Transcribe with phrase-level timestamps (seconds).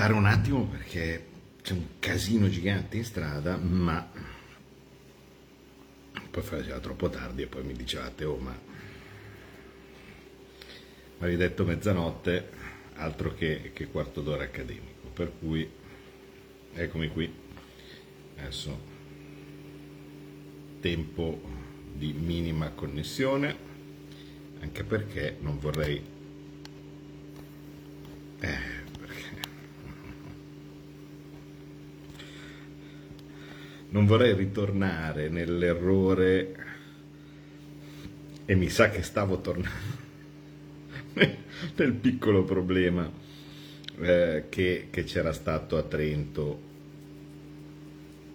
[0.00, 1.26] Aspettare un attimo perché
[1.62, 4.10] c'è un casino gigante in strada, ma
[6.30, 8.58] poi faceva troppo tardi e poi mi dicevate, oh ma
[11.18, 12.48] mi avevi detto mezzanotte,
[12.94, 15.68] altro che, che quarto d'ora accademico, per cui
[16.72, 17.30] eccomi qui,
[18.38, 18.88] adesso
[20.80, 21.42] tempo
[21.92, 23.54] di minima connessione,
[24.60, 26.02] anche perché non vorrei
[28.40, 28.58] eh,
[28.98, 29.48] perché...
[33.90, 36.54] Non vorrei ritornare nell'errore
[38.44, 39.98] e mi sa che stavo tornando
[41.74, 43.10] nel piccolo problema
[43.98, 46.68] eh, che, che c'era stato a Trento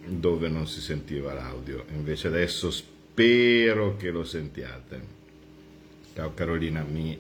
[0.06, 1.86] dove non si sentiva l'audio.
[1.94, 5.14] Invece adesso spero che lo sentiate.
[6.14, 7.18] Ciao Carolina, mi,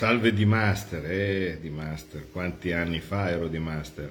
[0.00, 4.10] Salve di Master, eh, di Master, quanti anni fa ero di Master?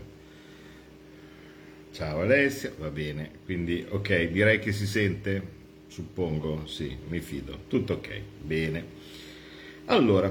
[1.91, 5.41] Ciao Alessia, va bene, quindi ok, direi che si sente,
[5.87, 8.85] suppongo, sì, mi fido, tutto ok, bene.
[9.85, 10.27] Allora,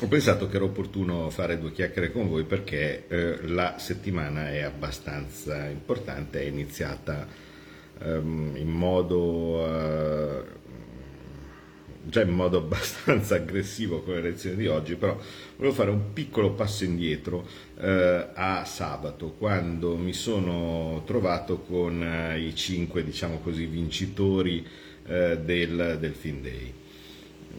[0.00, 4.62] ho pensato che era opportuno fare due chiacchiere con voi perché eh, la settimana è
[4.62, 7.28] abbastanza importante, è iniziata
[8.00, 9.64] ehm, in modo...
[9.68, 10.62] eh,
[12.06, 15.18] già in modo abbastanza aggressivo con le lezioni di oggi, però
[15.56, 17.46] volevo fare un piccolo passo indietro
[17.80, 24.66] eh, a sabato, quando mi sono trovato con eh, i cinque, diciamo così, vincitori
[25.06, 26.72] eh, del, del Fin Day.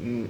[0.01, 0.25] Mm,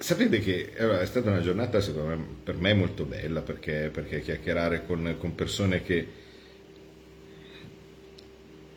[0.00, 4.20] Sapete che eh, è stata una giornata secondo me, per me molto bella perché, perché
[4.20, 6.06] chiacchierare con, con persone che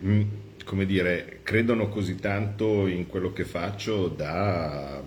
[0.04, 0.22] mm,
[0.72, 5.04] come dire, credono così tanto in quello che faccio da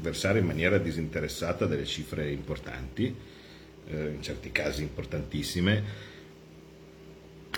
[0.00, 3.16] versare in maniera disinteressata delle cifre importanti,
[3.86, 5.82] eh, in certi casi importantissime,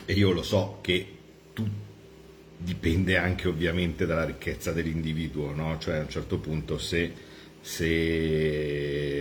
[0.05, 1.05] e io lo so che
[1.53, 1.69] tu
[2.57, 5.77] dipende anche ovviamente dalla ricchezza dell'individuo, no?
[5.81, 7.13] cioè a un certo punto se,
[7.61, 7.89] se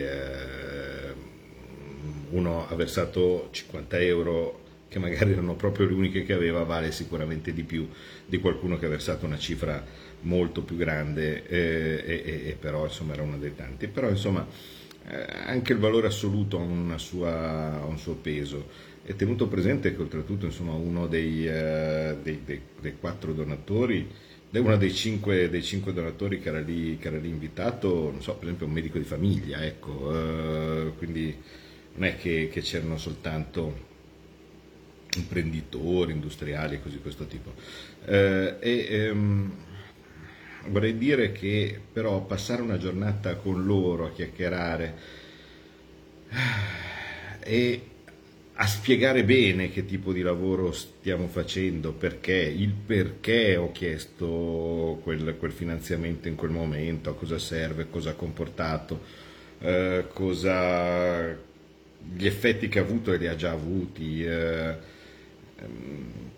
[0.04, 1.14] eh,
[2.30, 4.63] uno ha versato 50 euro
[4.94, 7.88] che magari erano proprio le uniche che aveva, vale sicuramente di più
[8.28, 9.84] di qualcuno che ha versato una cifra
[10.22, 13.88] molto più grande eh, e, e- però insomma era uno dei tanti.
[13.88, 14.46] Però insomma
[15.10, 18.68] eh, anche il valore assoluto ha, una sua- ha un suo peso.
[19.06, 24.08] E tenuto presente che oltretutto insomma uno dei, eh, dei- dei- dei quattro donatori,
[24.52, 28.36] uno dei cinque, dei cinque donatori che era, lì, che era lì invitato, non so,
[28.36, 31.36] per esempio un medico di famiglia, ecco, eh, quindi
[31.96, 33.92] non è che, che c'erano soltanto
[35.16, 37.54] imprenditori, industriali e così di questo tipo.
[38.06, 39.52] Eh, e, ehm,
[40.68, 44.96] vorrei dire che però passare una giornata con loro a chiacchierare
[46.30, 47.82] eh, e
[48.56, 55.36] a spiegare bene che tipo di lavoro stiamo facendo, perché, il perché ho chiesto quel,
[55.40, 59.02] quel finanziamento in quel momento, a cosa serve, cosa ha comportato,
[59.60, 64.24] eh, cosa, gli effetti che ha avuto e li ha già avuti.
[64.24, 64.92] eh,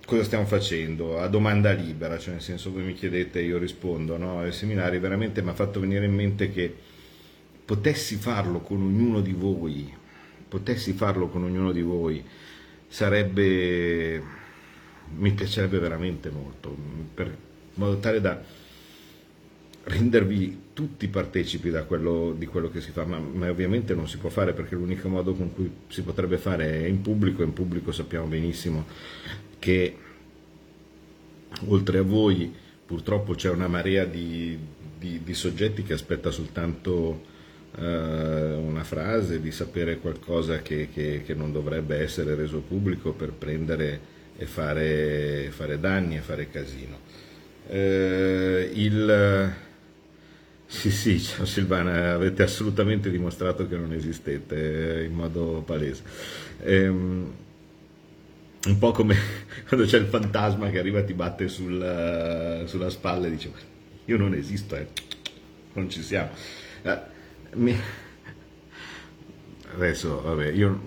[0.06, 4.40] cosa stiamo facendo a domanda libera, cioè nel senso voi mi chiedete io rispondo, no?
[4.40, 6.74] ai seminari veramente mi ha fatto venire in mente che
[7.66, 9.92] potessi farlo con ognuno di voi,
[10.48, 12.24] potessi farlo con ognuno di voi,
[12.88, 14.22] sarebbe,
[15.18, 16.76] mi piacerebbe veramente molto,
[17.14, 17.34] per, in
[17.74, 18.40] modo tale da
[19.86, 24.30] rendervi tutti partecipi quello, di quello che si fa, ma, ma ovviamente non si può
[24.30, 27.92] fare perché l'unico modo con cui si potrebbe fare è in pubblico e in pubblico
[27.92, 28.86] sappiamo benissimo
[29.60, 29.96] che
[31.68, 32.54] oltre a voi
[32.86, 34.58] purtroppo c'è una marea di,
[35.00, 37.22] di- di soggetti che aspetta soltanto
[37.78, 37.84] eh,
[38.54, 44.14] una frase, di sapere qualcosa che, che- che non dovrebbe essere reso pubblico per prendere
[44.38, 47.00] e fare, fare danni e fare casino.
[47.68, 49.54] Eh, il,
[50.68, 56.04] sì, sì, ciao Silvana, avete assolutamente dimostrato che non esistete eh, in modo palese.
[56.64, 57.32] Ehm,
[58.68, 59.16] un po' come
[59.68, 63.52] quando c'è il fantasma che arriva e ti batte sul- sulla spalla e dice
[64.06, 64.88] io non esisto, eh.
[65.74, 66.30] non ci siamo.
[66.84, 67.00] Eh,
[67.54, 67.78] mi-
[69.76, 70.80] Adesso, vabbè, io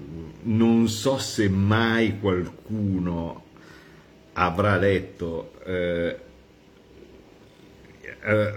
[0.42, 3.44] non so se mai qualcuno
[4.34, 6.16] avrà letto eh,
[8.22, 8.52] eh,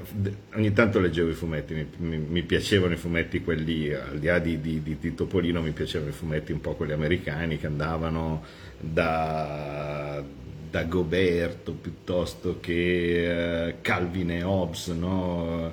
[0.56, 4.40] ogni tanto leggevo i fumetti, mi, mi- mi piacevano i fumetti quelli, al di là
[4.40, 8.44] di, di, di- di Topolino, mi piacevano i fumetti un po' quelli americani che andavano
[8.80, 10.24] da,
[10.70, 15.72] da Goberto piuttosto che eh, Calvin e Hobbes, no?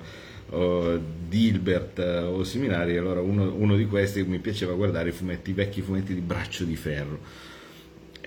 [0.50, 0.99] o
[1.29, 5.55] Dilbert eh, o similari, allora uno, uno di questi mi piaceva guardare i fumetti, i
[5.55, 7.19] vecchi fumetti di Braccio di Ferro.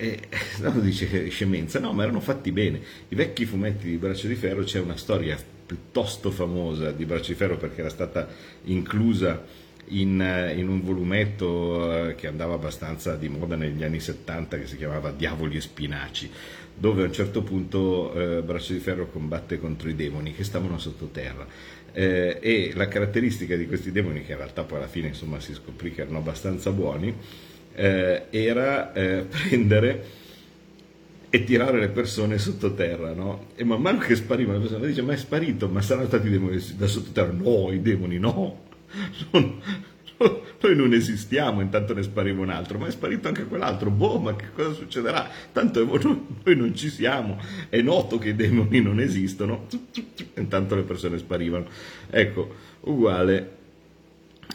[0.01, 0.19] E
[0.62, 2.81] no, dice scemenza, no, ma erano fatti bene.
[3.09, 7.38] I vecchi fumetti di Braccio di Ferro c'è una storia piuttosto famosa di Braccio di
[7.38, 8.27] Ferro perché era stata
[8.63, 9.45] inclusa
[9.89, 14.75] in, in un volumetto eh, che andava abbastanza di moda negli anni 70 che si
[14.75, 16.31] chiamava Diavoli e Spinaci,
[16.75, 20.80] dove a un certo punto eh, Braccio di Ferro combatte contro i demoni che stavano
[20.80, 21.45] sottoterra.
[21.94, 25.54] Eh, e la caratteristica di questi demoni, che in realtà poi alla fine insomma si
[25.54, 27.13] scoprì che erano abbastanza buoni,
[27.73, 30.19] eh, era eh, prendere
[31.29, 33.47] e tirare le persone sottoterra, no?
[33.56, 36.31] E man mano che sparivano le persone, dice, ma è sparito, ma saranno stati i
[36.31, 37.31] demoni da sottoterra?
[37.31, 38.63] No, i demoni no,
[39.31, 39.59] Non-
[40.62, 44.35] noi non esistiamo, intanto ne spariva un altro, ma è sparito anche quell'altro, boh, ma
[44.35, 45.27] che cosa succederà?
[45.51, 46.00] Tanto noi
[46.44, 47.39] noi non ci siamo,
[47.69, 49.65] è noto che i demoni non esistono,
[50.35, 51.65] intanto le persone sparivano.
[52.09, 53.59] Ecco, uguale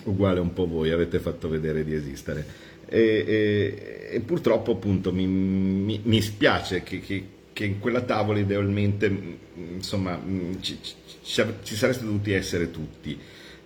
[0.04, 2.46] uguale un po' voi, avete fatto vedere di esistere.
[2.88, 8.38] E, e- e purtroppo appunto mi, mi- mi spiace che, che- che in quella tavola
[8.38, 9.36] idealmente mh,
[9.74, 10.20] insomma
[10.60, 13.18] ci, ci- ci- ci sareste dovuti essere tutti.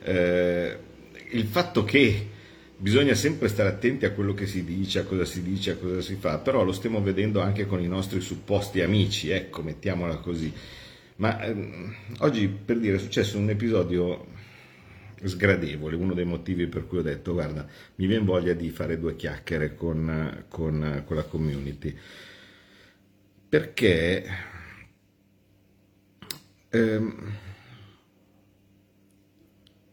[0.03, 0.77] Eh,
[1.33, 2.27] il fatto che
[2.77, 6.01] bisogna sempre stare attenti a quello che si dice, a cosa si dice, a cosa
[6.01, 10.51] si fa, però lo stiamo vedendo anche con i nostri supposti amici, ecco, mettiamola così.
[11.17, 14.27] Ma ehm, oggi per dire è successo un episodio
[15.23, 19.17] sgradevole, uno dei motivi per cui ho detto guarda, mi viene voglia di fare due
[19.17, 21.97] chiacchiere con, con- con la community,
[23.49, 24.25] perché
[26.69, 27.33] ehm,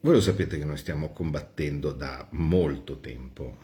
[0.01, 3.57] voi lo sapete che noi stiamo combattendo da molto tempo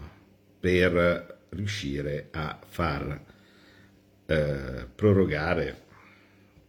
[0.59, 3.21] per riuscire a far
[4.25, 5.81] eh, prorogare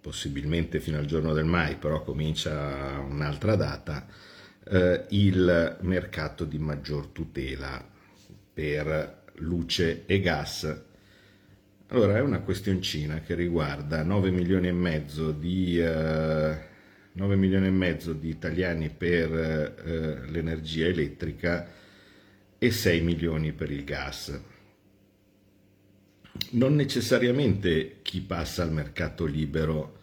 [0.01, 4.07] possibilmente fino al giorno del mai, però comincia un'altra data,
[4.67, 7.87] eh, il mercato di maggior tutela
[8.53, 10.83] per luce e gas.
[11.89, 16.59] Allora è una questioncina che riguarda 9 milioni e mezzo di, eh,
[17.13, 21.69] 9 milioni e mezzo di italiani per eh, l'energia elettrica
[22.59, 24.41] e 6 milioni per il gas.
[26.51, 30.03] Non necessariamente chi passa al mercato libero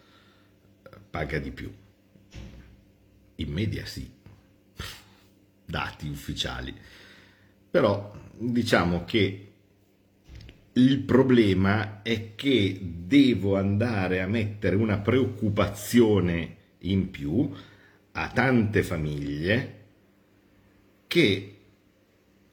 [1.09, 1.69] paga di più.
[3.35, 4.09] In media sì,
[5.71, 6.71] dati ufficiali.
[7.71, 9.47] Però diciamo che
[10.73, 17.49] il problema è che devo andare a mettere una preoccupazione in più
[18.13, 19.79] a tante famiglie
[21.07, 21.55] che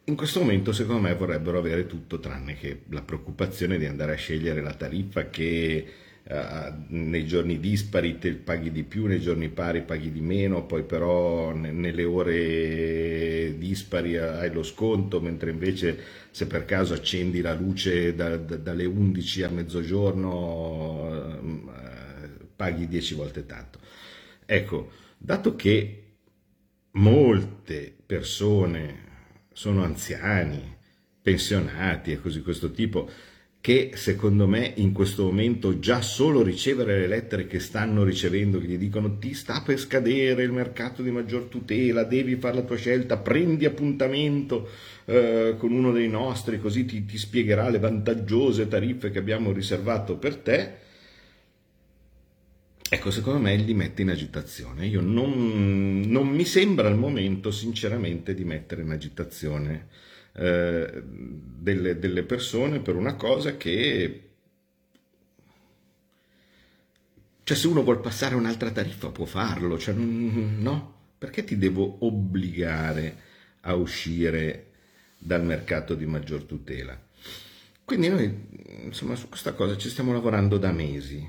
[0.04, 4.16] in questo momento secondo me vorrebbero avere tutto tranne che la preoccupazione di andare a
[4.16, 5.92] scegliere la tariffa che
[6.30, 10.82] eh, nei giorni dispari te paghi di più, nei giorni pari paghi di meno, poi
[10.84, 15.98] però ne- nelle ore dispari hai lo sconto, mentre invece
[16.30, 23.14] se per caso accendi la luce da- da- dalle 11 a mezzogiorno eh, paghi 10
[23.14, 23.78] volte tanto.
[24.46, 26.02] Ecco, dato che
[26.92, 29.06] molte persone
[29.52, 30.76] sono anziani,
[31.20, 33.08] pensionati e così questo tipo,
[33.68, 38.66] che secondo me in questo momento già solo ricevere le lettere che stanno ricevendo, che
[38.66, 42.78] gli dicono ti sta per scadere il mercato di maggior tutela, devi fare la tua
[42.78, 44.70] scelta, prendi appuntamento
[45.04, 50.16] eh, con uno dei nostri, così ti, ti spiegherà le vantaggiose tariffe che abbiamo riservato
[50.16, 50.72] per te.
[52.88, 54.86] Ecco, secondo me li mette in agitazione.
[54.86, 59.88] Io non, non mi sembra al momento, sinceramente, di mettere in agitazione
[60.38, 64.22] eh, delle, delle persone per una cosa che
[67.48, 70.96] Cioè, se uno vuol passare un'altra tariffa può farlo, cioè, no?
[71.16, 73.16] Perché ti devo obbligare
[73.62, 74.66] a uscire
[75.16, 77.00] dal mercato di maggior tutela?
[77.86, 78.48] Quindi noi,
[78.84, 81.26] insomma, su questa cosa ci stiamo lavorando da mesi.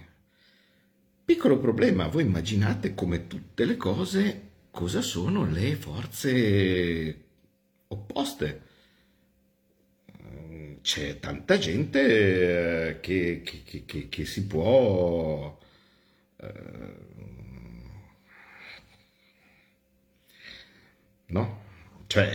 [1.24, 7.24] Piccolo problema, voi immaginate come tutte le cose cosa sono le forze
[7.88, 8.62] opposte.
[10.82, 15.58] C'è tanta gente eh, che, che- che- che- si può...
[16.38, 16.94] eh,
[21.28, 21.68] no?
[22.08, 22.30] Cioè,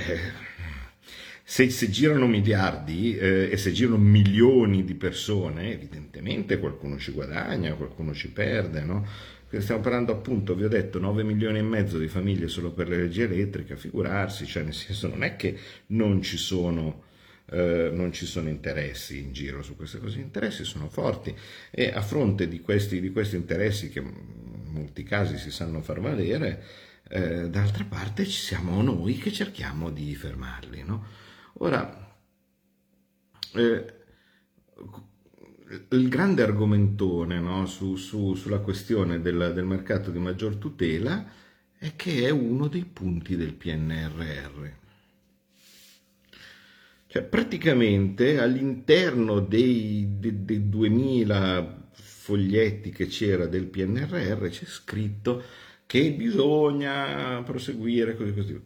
[1.42, 7.74] se, se girano miliardi eh, e se girano milioni di persone, evidentemente qualcuno ci guadagna,
[7.74, 9.06] qualcuno ci perde, no?
[9.56, 13.22] Stiamo parlando appunto, vi ho detto, 9 milioni e mezzo di famiglie solo per l'energia
[13.22, 15.56] elettrica, figurarsi, cioè nel senso non è che
[15.88, 17.04] non ci sono,
[17.46, 21.34] eh, non ci sono interessi in giro su queste cose, gli interessi sono forti
[21.70, 24.12] e a fronte di questi, di questi interessi che in
[24.72, 26.64] molti casi si sanno far valere,
[27.08, 31.04] eh, d'altra parte ci siamo noi che cerchiamo di fermarli, no?
[31.58, 32.02] Ora,
[33.54, 33.84] eh,
[35.90, 41.26] il grande argomentone no, su- su- sulla questione del, del mercato di maggior tutela
[41.76, 44.82] è che è uno dei punti del PNRR.
[47.14, 55.40] Cioè, praticamente all'interno dei, de- dei 2000 foglietti che c'era del PNRR c'è scritto
[55.86, 58.60] che bisogna proseguire così così.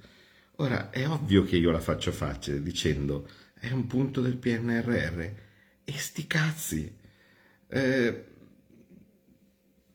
[0.57, 5.21] Ora, è ovvio che io la faccio facile dicendo è un punto del PNRR
[5.85, 6.97] e sti cazzi.
[7.69, 8.25] Eh,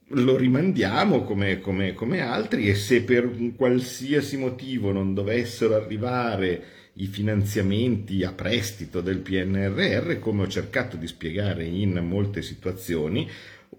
[0.10, 6.83] lo rimandiamo come, come- come altri e se per un qualsiasi motivo non dovessero arrivare
[6.96, 13.28] i finanziamenti a prestito del PNRR, come ho cercato di spiegare in molte situazioni,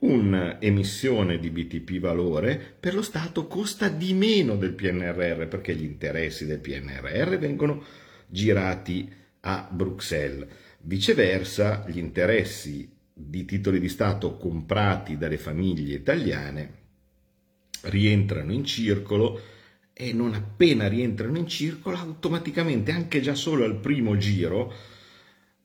[0.00, 6.44] un'emissione di BTP valore per lo Stato costa di meno del PNRR perché gli interessi
[6.47, 7.85] del PNRR vengono
[8.26, 9.09] girati
[9.40, 10.49] a Bruxelles.
[10.80, 16.83] Viceversa, gli interessi di titoli di Stato comprati dalle famiglie italiane
[17.83, 19.40] rientrano in circolo
[19.97, 24.75] e non appena rientrano in circolo automaticamente, anche già solo al primo giro,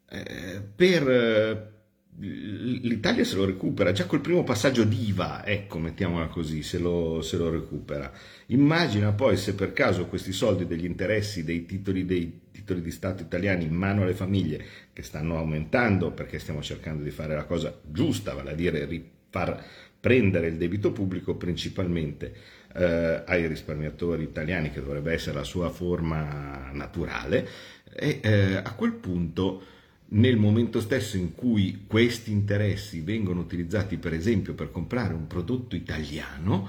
[0.07, 1.71] eh, per eh,
[2.19, 7.37] l'Italia se lo recupera, già col primo passaggio d'IVA, ecco, mettiamola così, se lo, se
[7.37, 8.11] lo recupera.
[8.47, 13.23] Immagina poi se per caso questi soldi degli interessi dei titoli, dei titoli di Stato
[13.23, 17.79] italiani in mano alle famiglie, che stanno aumentando perché stiamo cercando di fare la cosa
[17.83, 18.87] giusta, vale a dire
[19.29, 19.63] far
[19.99, 22.33] prendere il debito pubblico principalmente
[22.75, 27.47] eh, ai risparmiatori italiani, che dovrebbe essere la sua forma naturale,
[27.93, 29.63] e eh, a quel punto
[30.11, 35.75] nel momento stesso in cui questi interessi vengono utilizzati per esempio per comprare un prodotto
[35.75, 36.67] italiano,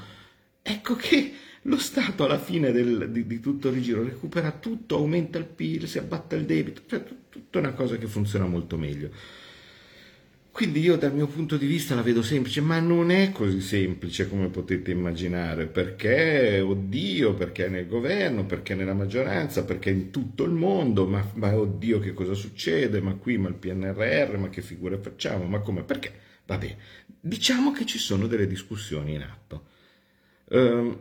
[0.62, 1.32] ecco che
[1.64, 5.86] lo Stato alla fine del- di, di tutto il giro recupera tutto, aumenta il PIL,
[5.88, 9.10] si abbatte il debito, cioè tut- tutta una cosa che funziona molto meglio.
[10.52, 14.28] Quindi io dal mio punto di vista la vedo semplice, ma non è così semplice
[14.28, 20.50] come potete immaginare, perché, oddio, perché nel governo, perché nella maggioranza, perché in tutto il
[20.50, 24.98] mondo, ma, ma oddio che cosa succede, ma qui, ma il PNRR, ma che figure
[24.98, 26.12] facciamo, ma come, perché?
[26.46, 26.76] Va bene,
[27.20, 29.64] diciamo che ci sono delle discussioni in atto.
[30.50, 30.98] Ehm,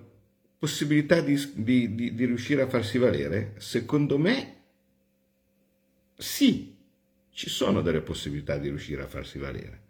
[0.59, 3.55] possibilità di, di- di- di riuscire a farsi valere?
[3.57, 4.53] Secondo me
[6.17, 6.75] sì,
[7.39, 9.81] ci sono delle possibilità di riuscire a farsi valere.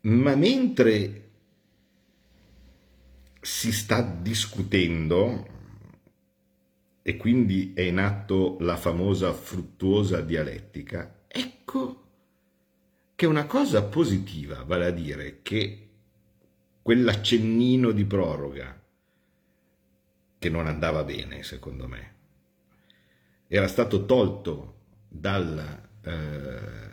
[0.00, 1.28] Ma mentre
[3.38, 5.46] si sta discutendo
[7.02, 12.04] e quindi è in atto la famosa fruttuosa dialettica, ecco
[13.14, 15.88] che una cosa positiva, vale a dire che
[16.80, 18.82] quell'accennino di proroga
[20.38, 22.14] che non andava bene, secondo me,
[23.48, 24.74] era stato tolto
[25.16, 26.92] dal, eh,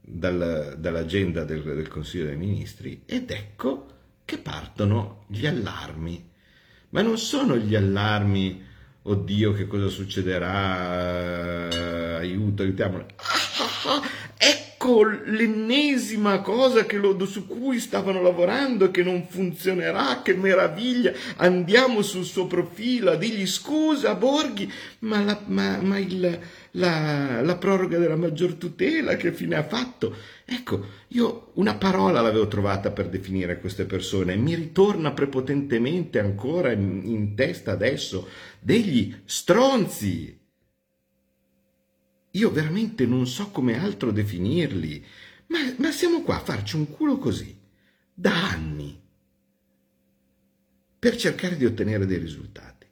[0.00, 3.86] dal- dall'agenda del, del Consiglio dei Ministri ed ecco
[4.24, 6.28] che partono gli allarmi.
[6.90, 8.64] Ma non sono gli allarmi,
[9.02, 11.68] oddio che cosa succederà,
[12.18, 13.06] aiuto, aiutiamolo.
[14.82, 22.24] Ecco l'ennesima cosa lo- su cui stavano lavorando che non funzionerà, che meraviglia, andiamo sul
[22.24, 26.38] suo profilo a dirgli scusa Borghi, ma la, ma- ma il-
[26.72, 30.14] la- la proroga della maggior tutela che fine ha fatto?
[30.46, 36.72] Ecco, io una parola l'avevo trovata per definire queste persone e mi ritorna prepotentemente ancora
[36.72, 38.26] in, in testa adesso
[38.58, 40.39] degli stronzi.
[42.32, 45.04] Io veramente non so come altro definirli,
[45.46, 47.58] ma, ma siamo qua a farci un culo così.
[48.14, 49.00] da anni
[50.98, 52.86] per cercare di ottenere dei risultati.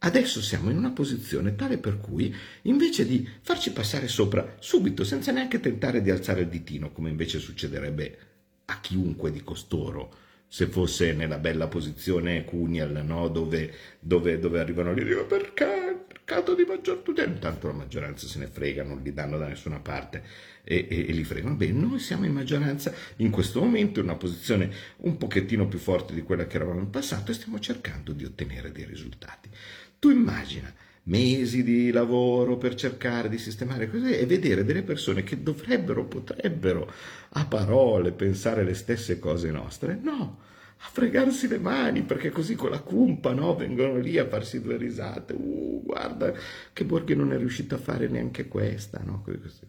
[0.00, 5.32] Adesso siamo in una posizione tale per cui, invece di farci passare sopra subito, senza
[5.32, 8.18] neanche tentare di alzare il ditino, come invece succederebbe
[8.66, 10.14] a chiunque di costoro,
[10.46, 13.28] se fosse nella bella posizione Cunial, no?
[13.28, 18.38] dove, dove, dove arrivano lì dicono perché mercato di maggior tutela, intanto la maggioranza se
[18.38, 20.22] ne frega, non li danno da nessuna parte
[20.64, 21.54] e, e, e li fregano.
[21.54, 26.14] Bene, noi siamo in maggioranza in questo momento in una posizione un pochettino più forte
[26.14, 29.50] di quella che eravamo in passato e stiamo cercando di ottenere dei risultati.
[29.98, 30.72] Tu immagina
[31.04, 36.90] mesi di lavoro per cercare di sistemare così e vedere delle persone che dovrebbero, potrebbero
[37.32, 40.38] a parole pensare le stesse cose nostre, no,
[40.84, 44.76] a fregarsi le mani perché così con la cumpa no, vengono lì a farsi due
[44.76, 45.32] risate.
[45.32, 46.32] Uh, guarda
[46.72, 49.22] che Borghi non è riuscito a fare neanche questa, no?
[49.22, 49.66] Così.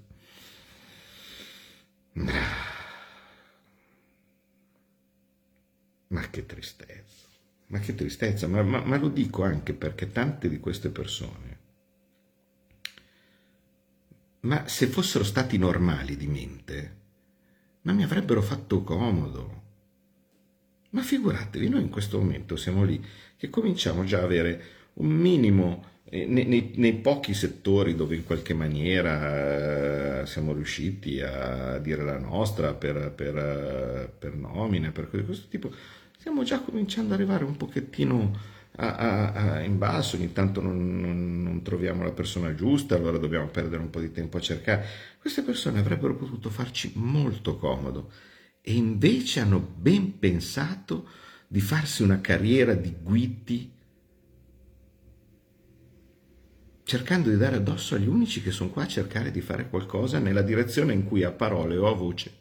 [6.07, 7.27] Ma che tristezza,
[7.67, 11.59] ma che tristezza, ma, ma, ma lo dico anche perché tante di queste persone,
[14.41, 16.97] ma se fossero stati normali di mente,
[17.81, 19.63] ma mi avrebbero fatto comodo.
[20.95, 23.03] Ma figuratevi, noi in questo momento siamo lì
[23.35, 24.61] che cominciamo già a avere
[24.93, 31.79] un minimo eh, nei, nei- pochi settori dove in qualche maniera eh, siamo riusciti a
[31.79, 35.69] dire la nostra per, per, eh, per nomine, per cose di questo tipo,
[36.17, 41.01] stiamo già cominciando ad arrivare un pochettino a- a- a- in basso, ogni tanto non,
[41.01, 44.85] non- non troviamo la persona giusta, allora dobbiamo perdere un po' di tempo a cercare.
[45.19, 48.11] Queste persone avrebbero potuto farci molto comodo
[48.67, 51.07] e invece hanno ben pensato
[51.47, 53.71] di farsi una carriera di guidi
[56.83, 60.41] cercando di dare addosso agli unici che sono qua a cercare di fare qualcosa nella
[60.41, 62.39] direzione in cui a parole o a voce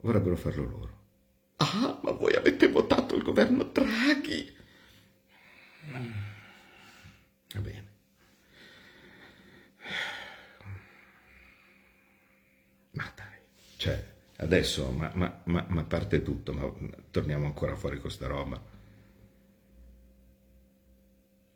[0.00, 1.02] vorrebbero farlo loro.
[1.56, 4.56] Ah, ma voi avete votato il governo Draghi!
[7.52, 7.88] Va bene.
[12.92, 13.38] Ma dai,
[13.76, 16.72] cioè, adesso, ma, ma, ma, ma parte tutto, ma
[17.10, 18.60] torniamo ancora fuori con sta roba.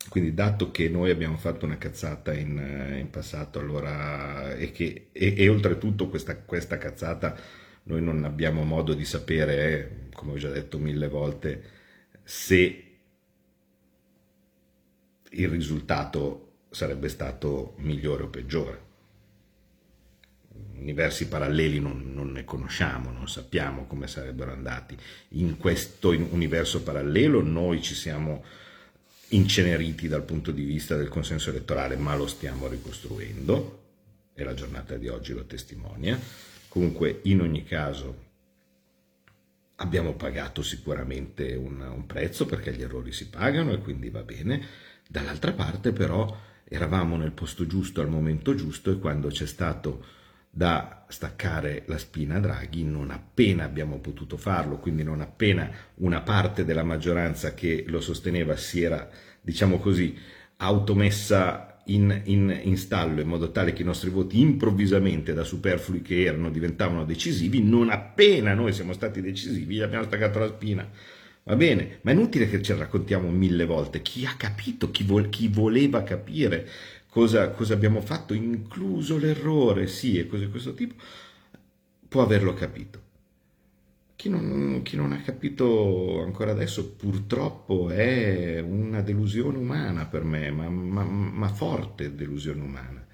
[0.09, 5.09] Quindi, dato che noi abbiamo fatto una cazzata in, eh, in passato, allora, e che
[5.13, 7.37] e, e oltretutto questa, questa cazzata
[7.85, 11.63] noi non abbiamo modo di sapere, eh, come ho già detto mille volte,
[12.23, 12.85] se
[15.31, 18.88] il risultato sarebbe stato migliore o peggiore.
[20.79, 24.97] Universi paralleli non, non ne conosciamo, non sappiamo come sarebbero andati.
[25.31, 28.45] In questo universo parallelo noi ci siamo
[29.31, 33.83] inceneriti dal punto di vista del consenso elettorale, ma lo stiamo ricostruendo
[34.35, 36.19] e la giornata di oggi lo testimonia.
[36.69, 38.27] Comunque, in ogni caso,
[39.77, 44.65] abbiamo pagato sicuramente un, un prezzo perché gli errori si pagano e quindi va bene.
[45.09, 50.17] Dall'altra parte, però, eravamo nel posto giusto al momento giusto e quando c'è stato
[50.59, 56.21] da staccare la spina a Draghi, non appena abbiamo potuto farlo, quindi non appena una
[56.23, 59.09] parte della maggioranza che lo sosteneva si era,
[59.41, 60.19] diciamo così,
[60.57, 66.03] automessa in, in, in stallo in modo tale che i nostri voti improvvisamente da superflui
[66.03, 70.91] che erano diventavano decisivi, non appena noi siamo stati decisivi gli abbiamo staccato la spina.
[71.45, 74.03] Va bene, ma è inutile che ce la raccontiamo mille volte.
[74.03, 76.69] Chi ha capito, chi, vol- chi voleva capire
[77.19, 80.95] cosa, cosa abbiamo fatto, incluso l'errore, sì, e cose di questo tipo,
[82.09, 83.01] può averlo capito.
[84.17, 90.51] Chi non, chi non ha capito ancora adesso purtroppo è una delusione umana per me,
[90.51, 93.07] ma, ma- ma forte delusione umana.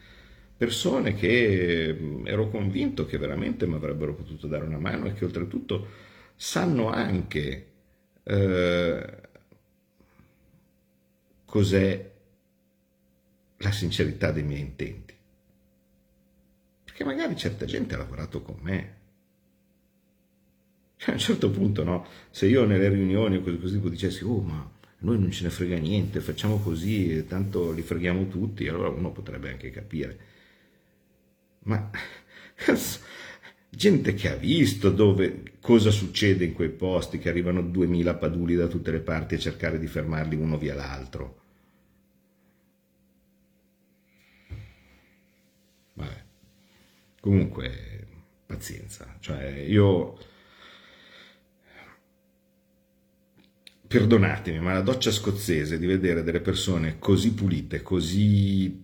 [0.56, 5.26] Persone che mh, ero convinto che veramente mi avrebbero potuto dare una mano e che
[5.26, 5.86] oltretutto
[6.36, 7.66] sanno anche
[8.22, 9.16] eh,
[11.44, 12.12] cos'è
[13.58, 15.14] la sincerità dei miei intenti.
[16.84, 19.02] Perché magari certa gente ha lavorato con me.
[20.96, 24.40] Cioè, a un certo punto, no, se io nelle riunioni o cose così dicessi, oh,
[24.40, 29.12] ma noi non ce ne frega niente, facciamo così, tanto li freghiamo tutti, allora uno
[29.12, 30.18] potrebbe anche capire.
[31.64, 31.90] Ma
[33.68, 38.66] gente che ha visto dove, cosa succede in quei posti, che arrivano 2000 paduli da
[38.66, 41.42] tutte le parti a cercare di fermarli uno via l'altro.
[45.94, 46.22] Vabbè.
[47.24, 48.06] Comunque,
[48.44, 49.16] pazienza.
[49.18, 50.18] Cioè, io...
[53.86, 58.82] Perdonatemi, ma la doccia scozzese di vedere delle persone così pulite, così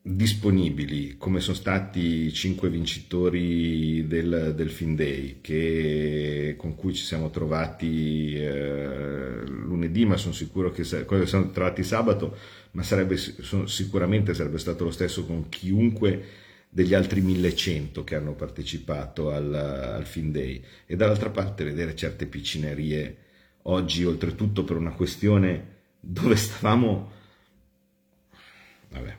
[0.00, 7.04] disponibili, come sono stati i cinque vincitori del, del Fin Day, che- con cui ci
[7.04, 12.34] siamo trovati eh, lunedì, ma sono sicuro che quello che siamo trovati sabato,
[12.72, 18.34] ma sarebbe, sono- sicuramente sarebbe stato lo stesso con chiunque degli altri 1100 che hanno
[18.34, 20.62] partecipato al, al Fin Day.
[20.86, 23.16] E dall'altra parte vedere certe piccinerie
[23.62, 27.12] oggi, oltretutto per una questione dove stavamo...
[28.90, 29.16] Vabbè,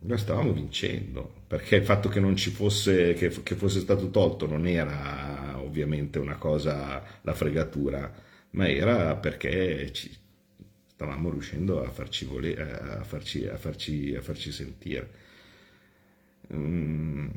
[0.00, 4.46] noi stavamo vincendo, perché il fatto che non ci fosse, che, che fosse stato tolto
[4.46, 8.12] non era ovviamente una cosa, la fregatura,
[8.50, 10.14] ma era perché ci,
[10.94, 15.22] stavamo riuscendo a farci, vole- a farci, a farci, a farci sentire.
[16.52, 17.28] Mm,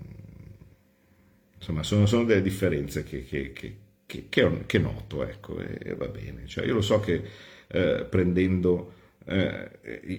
[1.57, 4.27] insomma, sono, sono delle differenze che, che- che-
[4.65, 6.45] che- noto, ecco, e, e va bene.
[6.47, 7.21] Cioè, io lo so che
[7.67, 8.93] eh, prendendo
[9.25, 9.69] eh,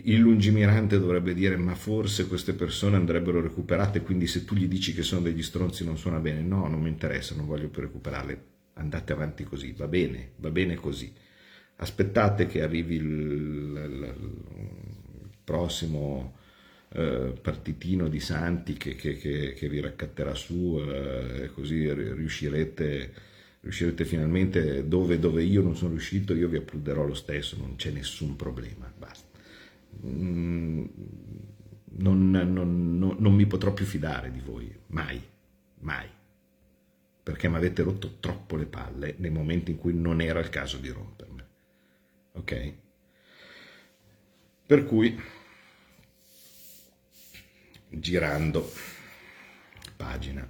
[0.05, 4.93] il lungimirante dovrebbe dire ma forse queste persone andrebbero recuperate, quindi se tu gli dici
[4.93, 8.43] che sono degli stronzi non suona bene, no, non mi interessa, non voglio più recuperarle,
[8.75, 11.11] andate avanti così, va bene, va bene così.
[11.77, 14.15] Aspettate che arrivi il, il-
[15.23, 16.35] il prossimo
[16.91, 23.13] eh, partitino di santi che, che- che- che vi raccatterà su eh, così ri- riuscirete,
[23.61, 27.91] riuscirete finalmente dove, dove io non sono riuscito, io vi applauderò lo stesso, non c'è
[27.91, 29.27] nessun problema, basta.
[30.07, 30.85] Mm,
[31.99, 35.21] non, non- non- non mi potrò più fidare di voi, mai,
[35.81, 36.07] mai,
[37.23, 40.79] perché mi avete rotto troppo le palle nei momenti in cui non era il caso
[40.79, 41.43] di rompermi.
[42.35, 42.73] Ok?
[44.67, 45.19] Per cui,
[47.91, 48.71] girando
[49.97, 50.49] pagina,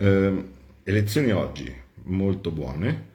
[0.00, 0.52] Ehm,
[0.84, 1.74] elezioni oggi
[2.04, 3.06] molto buone,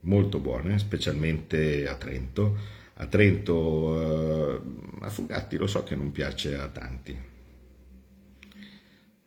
[0.00, 2.76] molto buone, specialmente a Trento.
[3.00, 4.60] A Trento, eh,
[5.00, 7.16] a Fugatti lo so che non piace a tanti.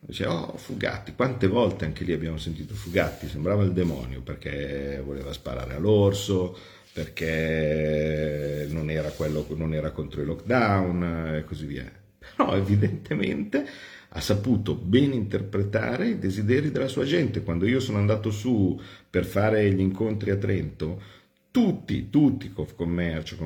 [0.03, 5.31] Dice, oh, Fugatti, quante volte anche lì abbiamo sentito Fugatti, sembrava il demonio perché voleva
[5.31, 6.57] sparare all'orso,
[6.91, 12.00] perché non era, quello, non era contro i lockdown e così via.
[12.35, 13.65] Però evidentemente
[14.13, 17.43] ha saputo ben interpretare i desideri della sua gente.
[17.43, 18.79] Quando io sono andato su
[19.09, 21.01] per fare gli incontri a Trento,
[21.49, 23.37] tutti, tutti Confcommercio,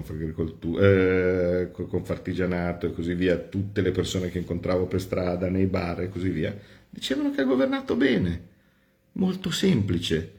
[0.80, 6.02] eh, co- Confartigianato e così via, tutte le persone che incontravo per strada, nei bar
[6.02, 6.56] e così via,
[6.90, 8.54] dicevano che ha governato bene.
[9.14, 10.32] Molto semplice.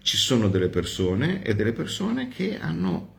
[0.00, 3.11] Ci sono delle persone e delle persone che hanno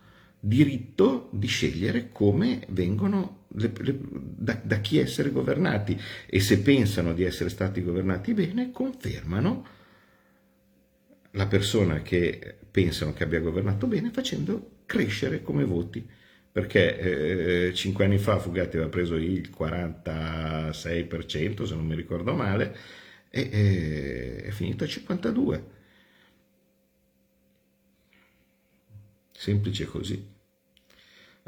[0.46, 5.98] diritto di scegliere come vengono le- le- da, da chi essere governati.
[6.28, 9.66] E se pensano di essere stati governati bene confermano
[11.32, 16.08] la persona che pensano che abbia governato bene facendo crescere come voti.
[16.52, 22.76] Perché eh, cinque anni fa Fugatti aveva preso il 46% se non mi ricordo male
[23.30, 25.64] e eh, è finito a 52
[29.32, 30.33] semplice così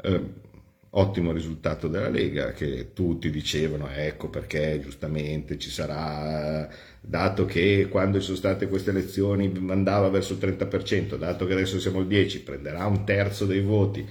[0.02, 0.44] eh,
[0.90, 6.68] ottimo risultato della Lega che tutti dicevano ecco perché giustamente ci sarà
[7.00, 11.78] dato che quando ci sono state queste elezioni andava verso il 30% dato che adesso
[11.78, 14.06] siamo al 10 prenderà un terzo dei voti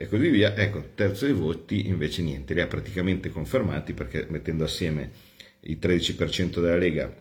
[0.00, 0.54] e così via.
[0.54, 5.10] Ecco terzo dei voti invece niente li ha praticamente confermati perché mettendo assieme
[5.62, 7.12] il 13% della Lega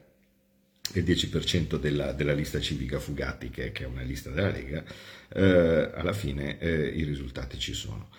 [0.94, 4.84] il 10% della, della lista civica Fugati, che, che è una lista della Lega,
[5.30, 8.10] eh, alla fine eh, i risultati ci sono.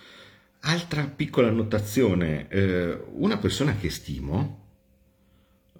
[0.61, 4.67] Altra piccola annotazione, eh, una persona che stimo,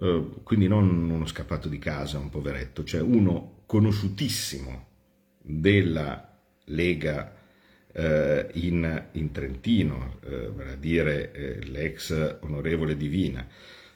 [0.01, 4.87] eh, quindi non uno scappato di casa, un poveretto, cioè uno conosciutissimo
[5.43, 7.35] della Lega
[7.93, 13.47] eh, in, in Trentino, eh, vale a dire eh, l'ex onorevole Divina,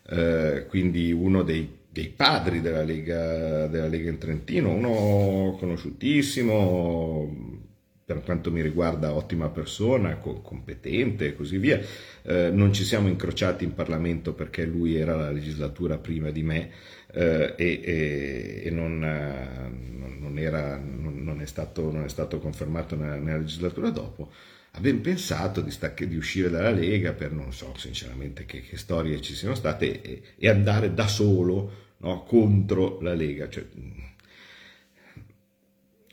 [0.08, 7.60] eh, quindi uno dei, dei padri della Lega, della Lega in Trentino, uno conosciutissimo,
[8.04, 11.78] per quanto mi riguarda ottima persona, co- competente e così via.
[12.22, 16.70] Eh, non ci siamo incrociati in Parlamento perché lui era la legislatura prima di me
[17.12, 23.16] eh, e, e- e non, non- era- non è stato, non è stato confermato nella,
[23.16, 24.30] nella legislatura dopo.
[24.74, 29.20] Abbiamo pensato di, stac- di uscire dalla Lega per non so sinceramente che, che storie
[29.20, 33.48] ci siano state e, e andare da solo no, contro la Lega.
[33.50, 33.66] Cioè,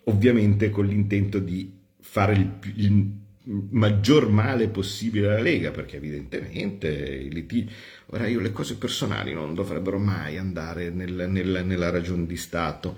[0.05, 3.17] ovviamente con l'intento di fare il, il
[3.69, 7.69] maggior male possibile alla Lega, perché evidentemente litigi...
[8.07, 12.97] Ora io le cose personali non dovrebbero mai andare nel- nel- nella ragione di Stato.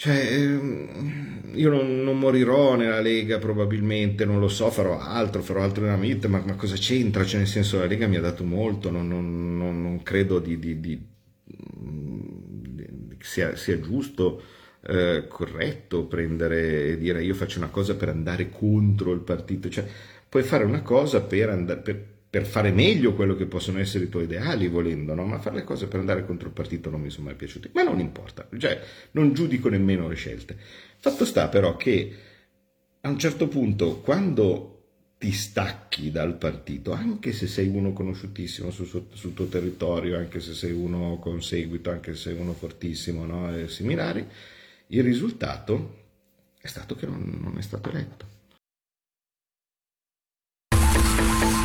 [0.00, 5.62] Cioè, ehm, io non, non morirò nella Lega probabilmente, non lo so, farò altro, farò
[5.62, 7.24] altro nella vita, ma, ma cosa c'entra?
[7.24, 10.58] Cioè, nel senso, la Lega mi ha dato molto, non, non- non- non credo di,
[10.58, 11.06] di- di-
[11.44, 14.42] di- sia, sia giusto,
[14.86, 19.86] eh, corretto prendere e dire io faccio una cosa per andare contro il partito, cioè
[20.28, 24.08] puoi fare una cosa per, andare, per, per fare meglio quello che possono essere i
[24.08, 25.26] tuoi ideali volendo, no?
[25.26, 27.82] ma fare le cose per andare contro il partito non mi sono mai piaciuti, ma
[27.82, 28.80] non importa, cioè
[29.12, 30.56] non giudico nemmeno le scelte.
[30.98, 32.14] Fatto sta però che
[33.00, 34.76] a un certo punto, quando
[35.18, 40.54] ti stacchi dal partito, anche se sei uno conosciutissimo sul, sul tuo territorio, anche se
[40.54, 43.54] sei uno con seguito, anche se sei uno fortissimo no?
[43.54, 44.24] e similari,
[44.86, 45.96] il risultato
[46.60, 48.29] è stato che non, non è stato eletto.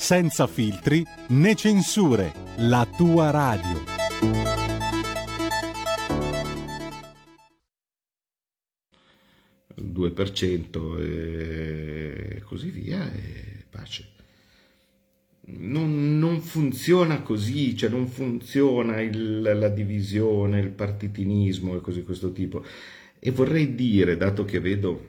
[0.00, 3.84] senza filtri né censure, la tua radio.
[9.76, 14.08] il 2% e così via e pace.
[15.52, 22.04] Non, non funziona così, cioè non funziona il- la divisione, il partitinismo e cose di
[22.04, 22.64] questo tipo.
[23.18, 25.08] E vorrei dire, dato che vedo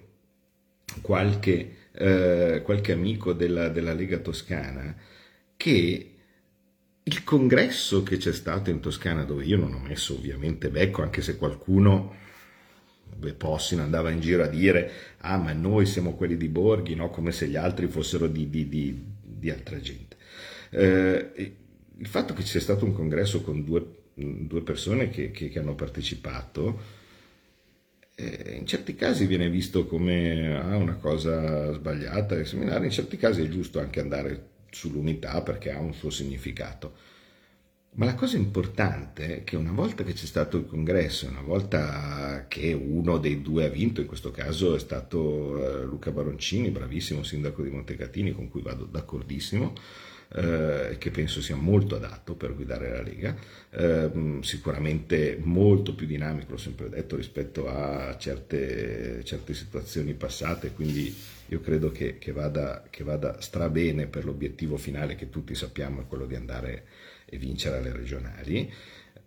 [1.02, 4.96] qualche, eh, qualche amico della, della Lega Toscana,
[5.58, 6.08] che
[7.04, 11.22] il congresso che c'è stato in Toscana, dove io non ho messo ovviamente becco, anche
[11.22, 12.16] se qualcuno
[13.16, 17.10] due Possino andava in giro a dire ah ma noi siamo quelli di Borghi, no?
[17.10, 20.18] come se gli altri fossero di, di- di- di altra gente.
[20.72, 21.54] Eh,
[21.98, 25.76] il fatto che sia stato un congresso con due, due persone che, che- che hanno
[25.76, 27.00] partecipato,
[28.58, 33.42] in certi casi viene visto come ah, una cosa sbagliata e seminare, in certi casi
[33.42, 37.10] è giusto anche andare sull'unità perché ha un suo significato.
[37.94, 42.46] Ma la cosa importante è che una volta che c'è stato il congresso, una volta
[42.48, 47.22] che uno dei due ha vinto, in questo caso è stato eh, Luca Baroncini, bravissimo
[47.22, 49.74] sindaco di Montecatini, con cui vado d'accordissimo,
[50.34, 53.36] eh, che penso sia molto adatto per guidare la Lega,
[53.72, 61.14] ehm, sicuramente molto più dinamico, l'ho sempre detto, rispetto a certe, certe situazioni passate, quindi
[61.48, 66.08] io credo che, che vada, che vada strabene per l'obiettivo finale che tutti sappiamo è
[66.08, 66.86] quello di andare
[67.26, 68.72] e vincere alle regionali.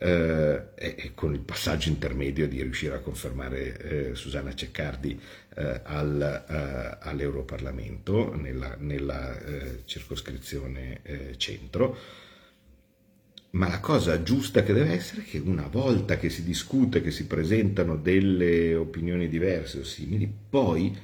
[0.05, 5.19] Eh, e, e con il passaggio intermedio di riuscire a confermare eh, Susanna Ceccardi
[5.57, 11.97] eh, al, eh, all'Europarlamento nella, nella, eh, circoscrizione eh, centro.
[13.53, 17.11] Ma la cosa giusta che deve essere è che una volta che si discute, che
[17.11, 20.95] si presentano delle opinioni diverse o simili, poi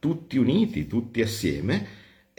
[0.00, 1.86] tutti uniti, tutti assieme,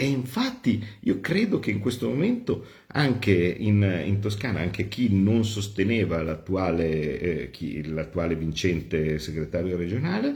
[0.01, 5.43] e infatti io credo che in questo momento anche in, in Toscana, anche chi non
[5.43, 10.33] sosteneva l'attuale, eh, chi- l'attuale vincente segretario regionale,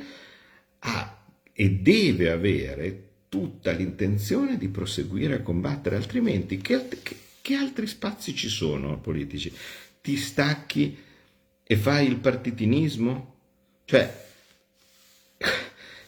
[0.80, 1.18] ha
[1.54, 8.36] e deve avere tutta l'intenzione di proseguire a combattere, altrimenti che, che- che altri spazi
[8.36, 9.50] ci sono politici?
[10.02, 10.98] Ti stacchi
[11.64, 13.36] e fai il partitinismo?
[13.86, 14.14] Cioè,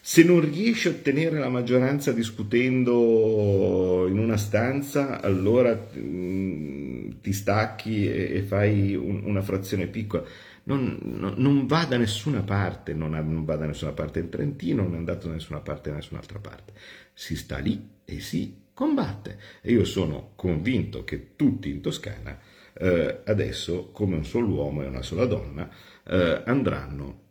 [0.07, 8.07] se non riesci a ottenere la maggioranza discutendo in una stanza, allora mm, ti stacchi
[8.07, 10.23] e, fai un- una frazione piccola.
[10.65, 14.83] Non, non- non va da nessuna parte, non, non va da nessuna parte in Trentino,
[14.83, 16.73] non è andato da nessuna parte da nessun'altra parte.
[17.13, 19.39] Si sta lì e si combatte.
[19.61, 22.37] E io sono convinto che tutti in Toscana
[22.77, 25.67] eh, adesso, come un solo uomo e una sola donna,
[26.07, 27.23] eh, andranno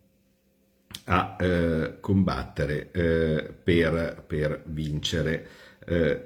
[1.05, 5.47] a eh, combattere eh, per, per vincere
[5.87, 6.23] eh,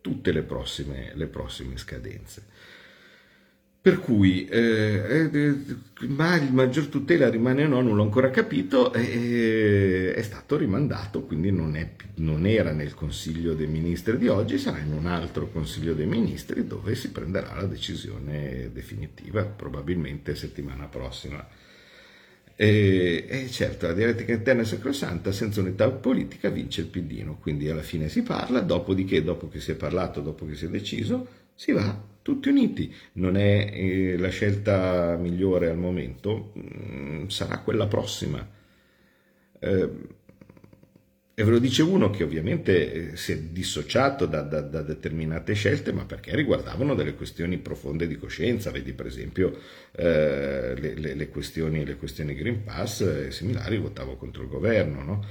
[0.00, 2.54] tutte le prossime, le prossime scadenze.
[3.86, 5.54] Per cui, eh, eh,
[6.08, 11.22] ma il maggior tutela rimane o no, non l'ho ancora capito, eh, è stato rimandato,
[11.22, 15.48] quindi non, è non era nel Consiglio dei Ministri di oggi, sarà in un altro
[15.50, 21.46] Consiglio dei Ministri dove si prenderà la decisione definitiva, probabilmente settimana prossima.
[22.58, 27.68] E, e certo, la dialettica interna è sacrosanta, senza unità politica vince il Pidino, quindi
[27.68, 31.28] alla fine si parla, dopodiché, dopo che si è parlato, dopo che si è deciso,
[31.54, 32.92] si va tutti uniti.
[33.14, 38.46] Non è eh, la scelta migliore al momento, mm, sarà quella prossima.
[39.58, 39.90] Eh,
[41.38, 45.52] E ve lo dice uno che ovviamente eh, si è dissociato da, da- da determinate
[45.52, 49.52] scelte, ma perché riguardavano delle questioni profonde di coscienza, vedi per esempio
[49.92, 55.02] eh, le, le- le questioni, le questioni Green Pass e similari, votavo contro il governo,
[55.02, 55.24] no?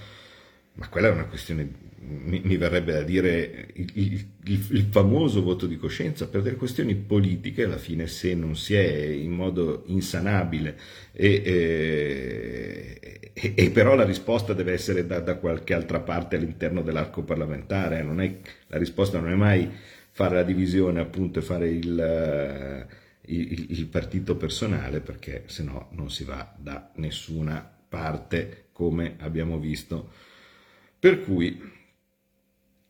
[0.78, 1.70] Ma quella è una questione,
[2.02, 4.28] mi, mi verrebbe da dire, il, il-
[4.72, 8.86] il- famoso voto di coscienza per delle questioni politiche, alla fine se non si è
[9.06, 10.78] in modo insanabile
[11.14, 16.82] e, e- e- e però la risposta deve essere da, da qualche altra parte all'interno
[16.82, 19.70] dell'arco parlamentare, eh, è- la risposta non è mai
[20.12, 22.86] fare la divisione appunto e fare il, eh,
[23.34, 29.58] il- il partito personale perché se no non si va da nessuna parte come abbiamo
[29.58, 30.12] visto.
[31.06, 31.62] Per cui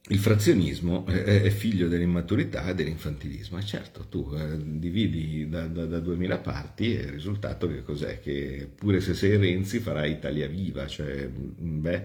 [0.07, 3.57] il frazionismo è figlio dell'immaturità e dell'infantilismo.
[3.57, 8.21] E certo, tu eh, dividi da, da, da 2000 parti e il risultato che cos'è?
[8.21, 12.03] Che pure se sei Renzi farai Italia Viva, cioè, mh, beh,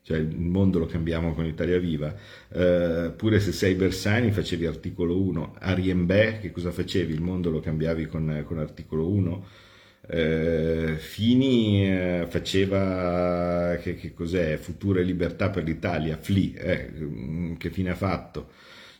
[0.00, 2.14] cioè il mondo lo cambiamo con Italia Viva.
[2.48, 5.56] Eh, pure se sei Bersani facevi articolo 1.
[5.58, 7.12] Ariembè, che cosa facevi?
[7.12, 9.46] Il mondo lo cambiavi con, con articolo 1.
[10.02, 14.56] Eh, Fini eh, faceva che, che cos'è?
[14.56, 18.50] Futura libertà per l'Italia, FLI, eh, mm, che fine ha fatto?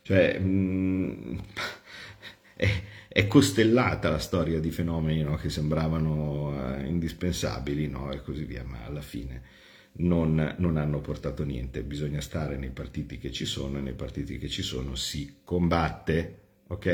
[0.03, 1.39] Cioè, mm,
[2.57, 2.69] è,
[3.09, 8.65] è costellata la storia di fenomeni no, che sembravano eh, indispensabili no, e così via,
[8.65, 9.43] ma alla fine
[9.95, 11.83] non, non hanno portato niente.
[11.83, 16.39] Bisogna stare nei partiti che ci sono e nei partiti che ci sono si combatte,
[16.69, 16.87] ok?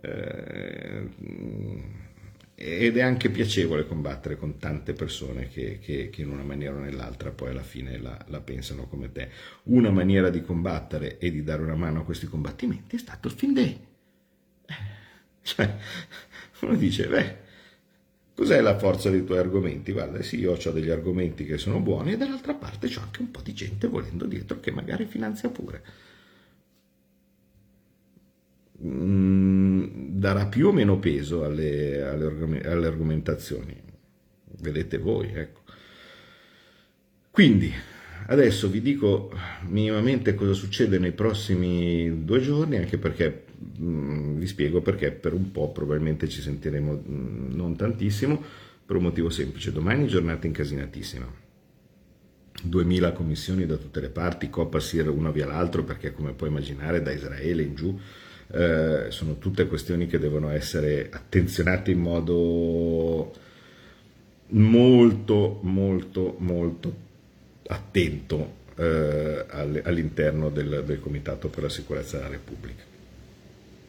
[0.00, 1.80] Eh, mm,
[2.56, 6.78] ed è anche piacevole combattere con tante persone che, che- che in una maniera o
[6.78, 9.28] nell'altra poi alla fine la, la pensano come te.
[9.64, 13.34] Una maniera di combattere e di dare una mano a questi combattimenti è stato il
[13.34, 13.78] Fin Day.
[15.42, 15.76] Cioè,
[16.62, 17.36] uno dice, beh,
[18.34, 19.92] cos'è la forza dei tuoi argomenti?
[19.92, 23.30] Guarda, sì, io ho degli argomenti che sono buoni e dall'altra parte c'ho anche un
[23.30, 25.82] po' di gente volendo dietro che magari finanzia pure.
[28.82, 29.63] Mm,
[30.24, 33.78] darà più o meno peso alle, alle alle argomentazioni.
[34.58, 35.60] Vedete voi, ecco.
[37.30, 37.70] Quindi,
[38.28, 39.30] adesso vi dico
[39.68, 43.44] minimamente cosa succede nei prossimi due giorni, anche perché
[43.78, 48.42] mm, vi spiego perché per un po' probabilmente ci sentiremo mm, non tantissimo,
[48.86, 49.72] per un motivo semplice.
[49.72, 51.42] Domani giornata incasinatissima.
[52.62, 57.12] 2000 commissioni da tutte le parti, Copasir uno via l'altro, perché come puoi immaginare da
[57.12, 58.00] Israele in giù
[58.52, 63.32] eh, sono tutte questioni che devono essere attenzionate in modo
[64.48, 66.94] molto, molto, molto
[67.66, 72.82] attento eh, all- all'interno del, del Comitato per la sicurezza della Repubblica.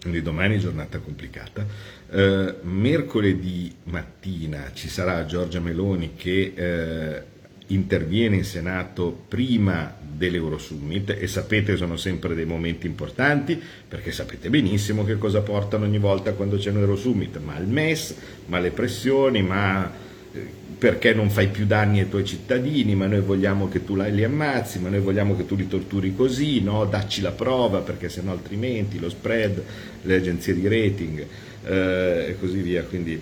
[0.02, 1.66] Quindi domani giornata complicata.
[2.12, 7.24] Eh, mercoledì mattina ci sarà Giorgia Meloni che eh,
[7.68, 15.04] interviene in Senato prima dell'Eurosummit e sapete sono sempre dei momenti importanti perché sapete benissimo
[15.04, 19.42] che cosa portano ogni volta quando c'è un Eurosummit, ma il MES, ma le pressioni,
[19.42, 19.92] ma
[20.32, 24.24] eh, perché non fai più danni ai tuoi cittadini, ma noi vogliamo che tu li
[24.24, 26.86] ammazzi, ma noi vogliamo che tu li torturi così, no?
[26.86, 29.64] dacci la prova perché sennò altrimenti lo spread,
[30.02, 31.26] le agenzie di rating
[31.66, 32.84] eh, e così via.
[32.84, 33.20] Quindi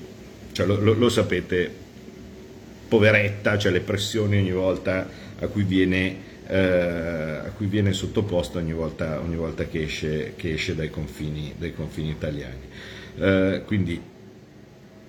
[0.51, 1.71] cioè, lo, lo- lo sapete,
[2.93, 8.71] poveretta, cioè le pressioni ogni volta a cui viene, eh, a cui viene sottoposta ogni
[8.71, 12.61] volta, ogni volta che, esce, che esce dai confini, dai confini italiani.
[13.17, 13.99] Eh, quindi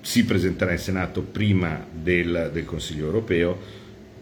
[0.01, 3.61] si presenterà in Senato prima del, del Consiglio europeo,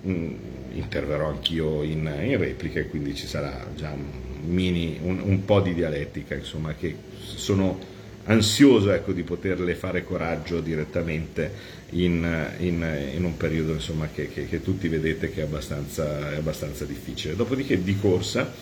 [0.08, 0.34] mm,
[0.72, 4.06] interverrò anch'io in, in replica e quindi ci sarà già un,
[4.52, 7.78] mini, un, un po' di dialettica, insomma, che sono
[8.24, 11.50] ansioso ecco, di poterle fare coraggio direttamente
[11.90, 16.36] in, in- in un periodo insomma, che, che- che tutti vedete che è abbastanza, è
[16.36, 17.36] abbastanza difficile.
[17.36, 18.52] Dopodiché di corsa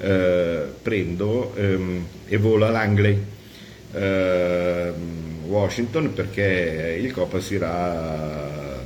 [0.00, 3.18] eh, prendo ehm, e volo a Langley
[3.92, 8.82] ehm, Washington perché il Copas irà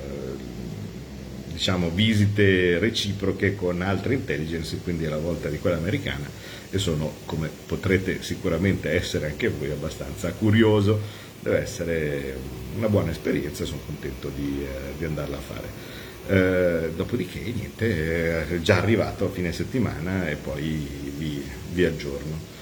[1.52, 6.28] diciamo visite reciproche con altre intelligence quindi è la volta di quella americana
[6.70, 11.00] e sono come potrete sicuramente essere anche voi abbastanza curioso.
[11.40, 12.36] Deve essere
[12.76, 15.97] una buona esperienza sono contento di, eh, di andarla a fare.
[16.30, 20.86] Eh, dopodiché niente è già arrivato a fine settimana e poi
[21.16, 21.42] vi,
[21.72, 22.57] vi aggiorno.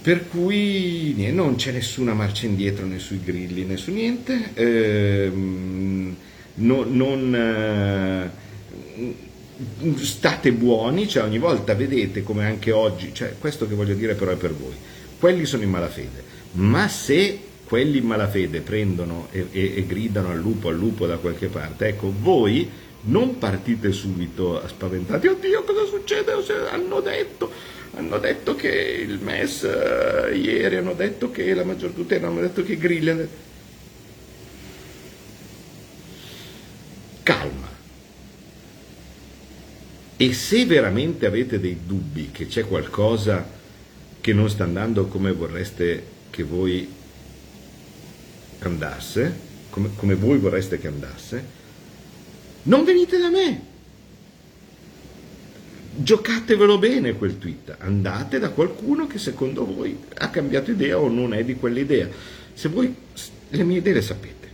[0.00, 4.50] Per cui niente, non c'è nessuna marcia indietro né sui grilli né su niente.
[4.54, 6.16] Ehm,
[6.54, 8.30] no- non, eh,
[9.96, 14.30] state buoni, cioè ogni volta vedete come anche oggi, cioè questo che voglio dire però
[14.32, 14.74] è per voi,
[15.18, 20.38] quelli sono in malafede, ma se quelli in malafede prendono e, e- e gridano al
[20.38, 26.32] lupo, al lupo da qualche parte, ecco, voi Non partite subito spaventati, oddio cosa succede?
[26.70, 27.50] Hanno detto,
[27.94, 32.64] hanno detto che il MES eh, ieri, hanno detto che la maggior tutela, hanno detto
[32.64, 33.08] che Grilli...
[33.10, 33.46] hanno detto-
[37.22, 37.68] Calma.
[40.20, 43.48] E se veramente avete dei dubbi che c'è qualcosa
[44.20, 46.92] che non sta andando come vorreste che voi
[48.58, 49.32] andasse,
[49.70, 51.44] come, come voi vorreste che andasse,
[52.64, 53.62] non venite da me.
[55.94, 61.32] Giocatevelo bene quel tweet, andate da qualcuno che secondo voi ha cambiato idea o non
[61.32, 62.08] è di quell'idea.
[62.54, 62.92] Se voi
[63.50, 64.48] le mie idee le sapete,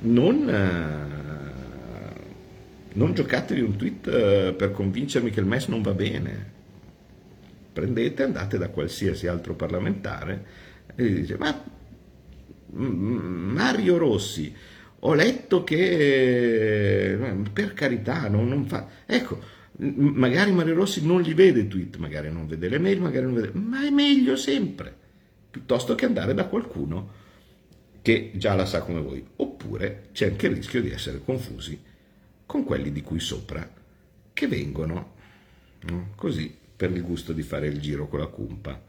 [0.00, 1.11] non, eh,
[2.94, 6.50] non giocatevi un tweet eh, per convincermi che il MES non va bene.
[7.72, 10.44] Prendete, andate da qualsiasi altro parlamentare
[10.94, 11.64] e dite, ma
[12.74, 14.54] Mario Rossi,
[15.00, 17.16] ho letto che, eh,
[17.52, 18.86] per carità, non, non fa...
[19.06, 19.40] Ecco,
[19.78, 23.34] magari Mario Rossi non li vede i tweet, magari non vede le mail, magari non
[23.34, 23.50] vede...
[23.54, 24.94] Ma è meglio sempre,
[25.50, 27.20] piuttosto che andare da qualcuno
[28.02, 29.24] che già la sa come voi.
[29.36, 31.90] Oppure c'è anche il rischio di essere confusi
[32.46, 33.68] con quelli di cui sopra,
[34.32, 35.14] che vengono
[35.80, 36.12] no?
[36.16, 38.82] così per il gusto di fare il giro con la cumpa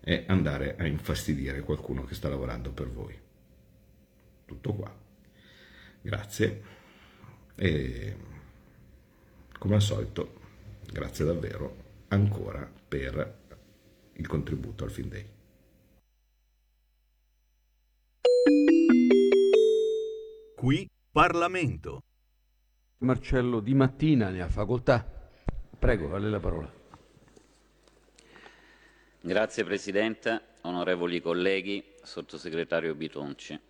[0.00, 3.18] e andare a infastidire qualcuno che sta lavorando per voi.
[4.44, 4.94] Tutto qua.
[6.00, 6.62] Grazie
[7.54, 8.16] e
[9.58, 10.40] come al solito
[10.90, 11.76] grazie davvero
[12.08, 13.42] ancora per
[14.12, 15.26] il contributo al fin day.
[20.54, 22.02] Qui Parlamento.
[23.04, 25.06] Marcello Di Mattina ne ha facoltà.
[25.78, 26.72] Prego, a lei la parola.
[29.20, 33.60] Grazie Presidente, onorevoli colleghi, Sottosegretario Bitonci.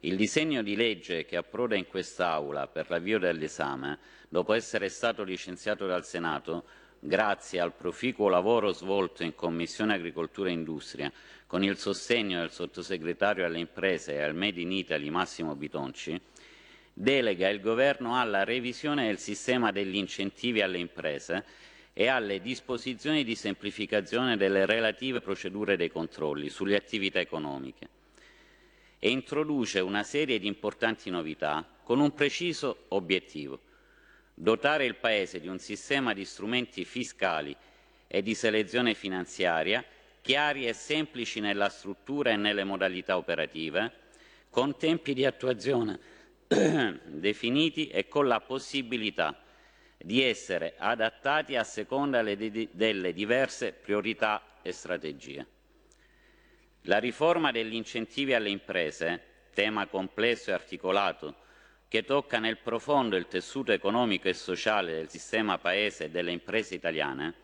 [0.00, 3.98] Il disegno di legge che approda in quest'Aula per l'avvio dell'esame,
[4.28, 6.64] dopo essere stato licenziato dal Senato,
[6.98, 11.10] grazie al proficuo lavoro svolto in Commissione Agricoltura e Industria,
[11.46, 16.20] con il sostegno del Sottosegretario alle imprese e al Made in Italy Massimo Bitonci,
[16.92, 21.44] delega il Governo alla revisione del sistema degli incentivi alle imprese
[21.92, 27.88] e alle disposizioni di semplificazione delle relative procedure dei controlli sulle attività economiche
[28.98, 33.60] e introduce una serie di importanti novità con un preciso obiettivo
[34.34, 37.54] dotare il Paese di un sistema di strumenti fiscali
[38.06, 39.84] e di selezione finanziaria
[40.20, 43.92] chiari e semplici nella struttura e nelle modalità operative,
[44.48, 45.98] con tempi di attuazione
[47.06, 49.42] definiti e con la possibilità
[49.98, 55.46] di essere adattati a seconda le- de- delle diverse priorità e strategie.
[56.82, 59.20] La riforma degli incentivi alle imprese,
[59.54, 61.36] tema complesso e articolato
[61.86, 66.74] che tocca nel profondo il tessuto economico e sociale del sistema paese e delle imprese
[66.74, 67.34] italiane,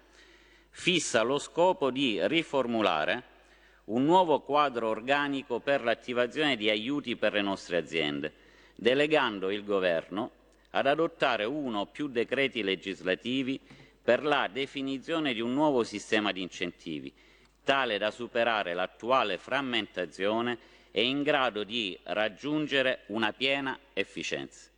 [0.70, 3.36] fissa lo scopo di riformulare
[3.84, 8.32] un nuovo quadro organico per l'attivazione di aiuti per le nostre aziende,
[8.80, 10.30] delegando il Governo
[10.70, 13.58] ad adottare uno o più decreti legislativi
[14.00, 17.12] per la definizione di un nuovo sistema di incentivi,
[17.64, 20.58] tale da superare l'attuale frammentazione
[20.92, 24.70] e in grado di raggiungere una piena efficienza.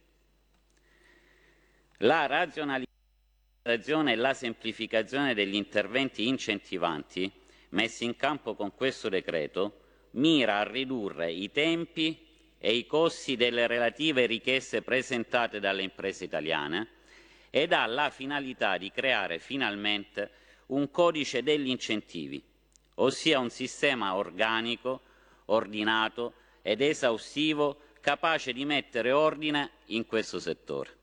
[1.99, 7.31] La razionalizzazione e la semplificazione degli interventi incentivanti
[7.71, 9.81] messi in campo con questo decreto
[10.13, 12.29] mira a ridurre i tempi
[12.63, 16.89] e i costi delle relative richieste presentate dalle imprese italiane
[17.49, 20.31] ed ha la finalità di creare finalmente
[20.67, 22.41] un codice degli incentivi,
[22.97, 25.01] ossia un sistema organico,
[25.47, 30.99] ordinato ed esaustivo capace di mettere ordine in questo settore.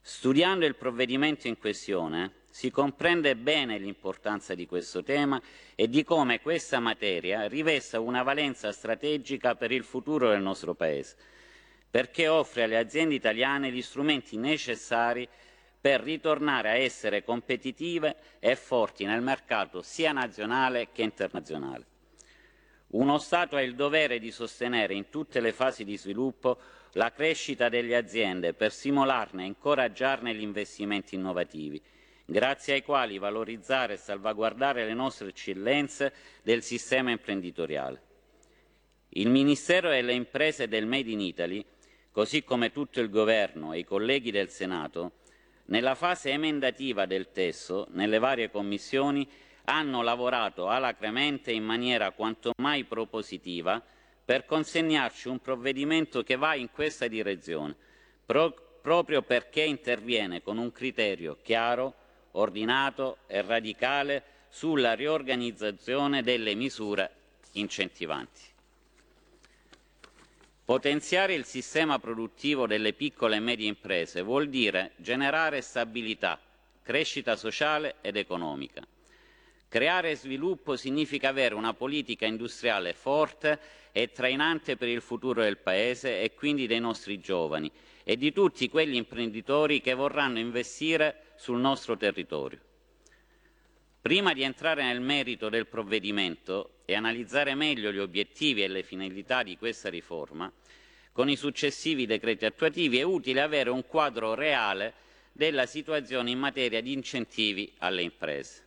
[0.00, 5.38] Studiando il provvedimento in questione si comprende bene l'importanza di questo tema
[5.74, 11.16] e di come questa materia rivesta una valenza strategica per il futuro del nostro Paese,
[11.90, 15.28] perché offre alle aziende italiane gli strumenti necessari
[15.78, 21.86] per ritornare a essere competitive e forti nel mercato sia nazionale che internazionale.
[22.92, 26.58] Uno Stato ha il dovere di sostenere in tutte le fasi di sviluppo
[26.92, 31.82] la crescita delle aziende per stimolarne e incoraggiarne gli investimenti innovativi,
[32.26, 36.12] grazie ai quali valorizzare e salvaguardare le nostre eccellenze
[36.42, 38.02] del sistema imprenditoriale.
[39.10, 41.64] Il Ministero delle Imprese e del Made in Italy,
[42.10, 45.12] così come tutto il Governo e i colleghi del Senato,
[45.66, 49.26] nella fase emendativa del testo, nelle varie commissioni,
[49.64, 53.82] hanno lavorato alacremente in maniera quanto mai propositiva
[54.24, 57.74] per consegnarci un provvedimento che va in questa direzione,
[58.24, 61.94] pro- proprio perché interviene con un criterio chiaro,
[62.36, 67.10] ordinato e radicale sulla riorganizzazione delle misure
[67.52, 68.40] incentivanti.
[70.64, 76.40] Potenziare il sistema produttivo delle piccole e medie imprese vuol dire generare stabilità,
[76.82, 78.82] crescita sociale ed economica.
[79.68, 83.58] Creare sviluppo significa avere una politica industriale forte
[83.92, 87.70] e trainante per il futuro del Paese e quindi dei nostri giovani
[88.02, 92.60] e di tutti quegli imprenditori che vorranno investire sul nostro territorio.
[94.00, 99.42] Prima di entrare nel merito del provvedimento e analizzare meglio gli obiettivi e le finalità
[99.42, 100.50] di questa riforma,
[101.12, 104.94] con i successivi decreti attuativi è utile avere un quadro reale
[105.32, 108.64] della situazione in materia di incentivi alle imprese.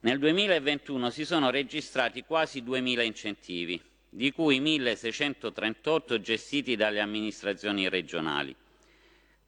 [0.00, 8.56] Nel 2021 si sono registrati quasi 2.000 incentivi, di cui 1.638 gestiti dalle amministrazioni regionali,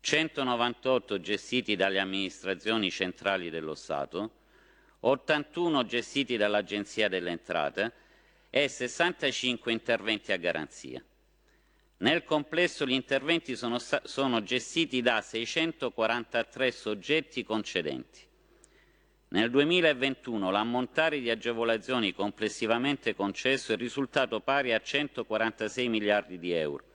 [0.02, 4.32] 198 gestiti dalle amministrazioni centrali dello Stato,
[4.98, 7.92] 81 gestiti dall'Agenzia delle Entrate
[8.50, 11.00] e 65 interventi a garanzia.
[11.98, 18.26] Nel complesso gli interventi sono, sono gestiti da 643 soggetti concedenti.
[19.28, 26.90] Nel 2021 l'ammontare di agevolazioni complessivamente concesso è risultato pari a 146 miliardi di euro.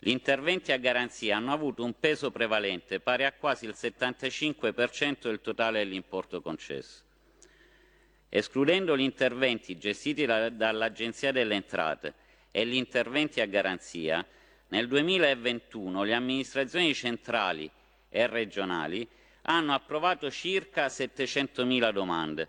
[0.00, 5.40] Gli interventi a garanzia hanno avuto un peso prevalente pari a quasi il 75% del
[5.40, 7.02] totale dell'importo concesso.
[8.28, 12.14] Escludendo gli interventi gestiti da, dall'Agenzia delle Entrate
[12.52, 14.24] e gli interventi a garanzia,
[14.68, 17.68] nel 2021 le amministrazioni centrali
[18.08, 19.08] e regionali
[19.42, 22.48] hanno approvato circa 700.000 domande,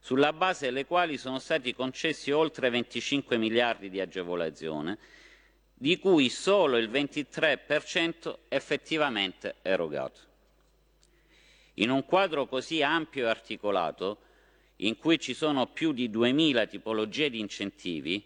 [0.00, 4.98] sulla base delle quali sono stati concessi oltre 25 miliardi di agevolazione,
[5.82, 10.20] di cui solo il 23% effettivamente erogato.
[11.74, 14.18] In un quadro così ampio e articolato,
[14.76, 18.24] in cui ci sono più di 2.000 tipologie di incentivi,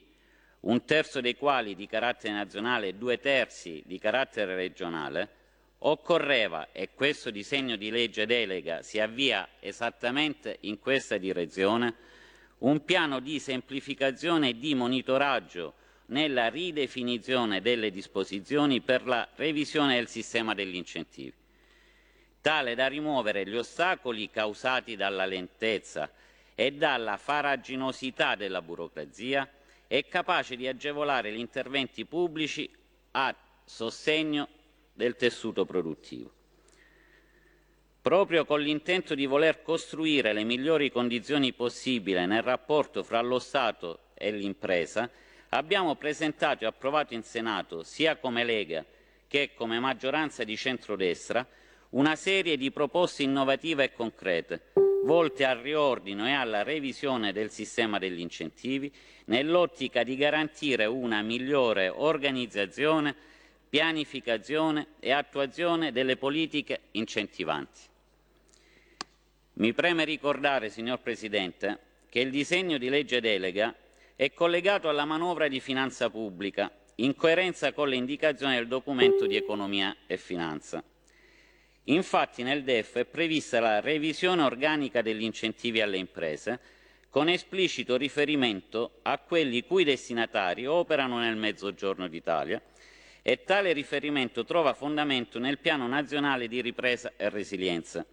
[0.60, 5.30] un terzo dei quali di carattere nazionale e due terzi di carattere regionale,
[5.78, 11.94] occorreva, e questo disegno di legge delega si avvia esattamente in questa direzione,
[12.58, 20.08] un piano di semplificazione e di monitoraggio nella ridefinizione delle disposizioni per la revisione del
[20.08, 21.34] sistema degli incentivi,
[22.40, 26.10] tale da rimuovere gli ostacoli causati dalla lentezza
[26.54, 29.48] e dalla faraginosità della burocrazia
[29.88, 32.70] e capace di agevolare gli interventi pubblici
[33.12, 33.34] a
[33.64, 34.48] sostegno
[34.92, 36.32] del tessuto produttivo.
[38.00, 44.10] Proprio con l'intento di voler costruire le migliori condizioni possibili nel rapporto fra lo Stato
[44.14, 45.10] e l'impresa,
[45.50, 48.84] abbiamo presentato e approvato in Senato, sia come Lega
[49.28, 51.46] che come maggioranza di centrodestra,
[51.90, 54.72] una serie di proposte innovative e concrete,
[55.04, 58.92] volte al riordino e alla revisione del sistema degli incentivi,
[59.26, 63.14] nell'ottica di garantire una migliore organizzazione,
[63.68, 67.80] pianificazione e attuazione delle politiche incentivanti.
[69.54, 71.78] Mi preme ricordare, signor Presidente,
[72.08, 73.74] che il disegno di legge delega
[74.16, 79.36] è collegato alla manovra di finanza pubblica, in coerenza con le indicazioni del documento di
[79.36, 80.82] economia e finanza.
[81.84, 86.58] Infatti nel DEF è prevista la revisione organica degli incentivi alle imprese,
[87.10, 92.60] con esplicito riferimento a quelli cui destinatari operano nel Mezzogiorno d'Italia,
[93.20, 98.04] e tale riferimento trova fondamento nel Piano nazionale di ripresa e resilienza,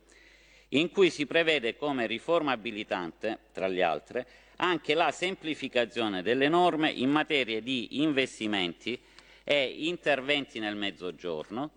[0.70, 4.28] in cui si prevede come riforma abilitante, tra le altre,
[4.64, 8.98] anche la semplificazione delle norme in materia di investimenti
[9.44, 11.72] e interventi nel Mezzogiorno,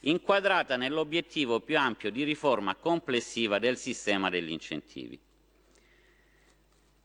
[0.00, 5.18] inquadrata nell'obiettivo più ampio di riforma complessiva del sistema degli incentivi.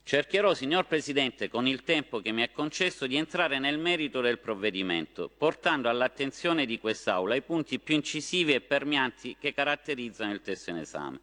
[0.02, 4.40] Cercherò, signor Presidente, con il tempo che mi è concesso, di entrare nel merito del
[4.40, 10.70] provvedimento, portando all'attenzione di quest'Aula i punti più incisivi e permeanti che caratterizzano il testo
[10.70, 11.20] in esame.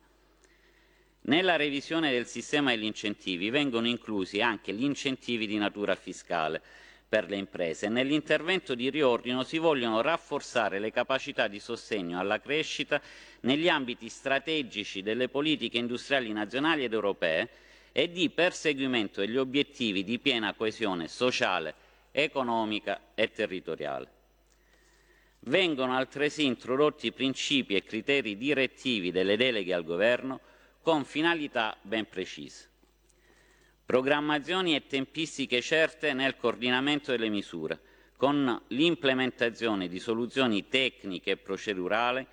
[1.28, 6.61] Nella revisione del sistema degli incentivi vengono inclusi anche gli incentivi di natura fiscale
[7.07, 12.39] per le imprese e nell'intervento di riordino si vogliono rafforzare le capacità di sostegno alla
[12.39, 13.01] crescita
[13.41, 17.49] negli ambiti strategici delle politiche industriali nazionali ed europee
[17.91, 21.73] e di perseguimento degli obiettivi di piena coesione sociale,
[22.11, 24.11] economica e territoriale.
[25.39, 30.39] Vengono altresì introdotti principi e criteri direttivi delle deleghe al Governo
[30.88, 32.70] con finalità ben precise.
[33.86, 37.78] programmazioni e tempistiche certe nel coordinamento delle misure,
[38.16, 42.26] con l'implementazione di soluzioni tecniche e procedurali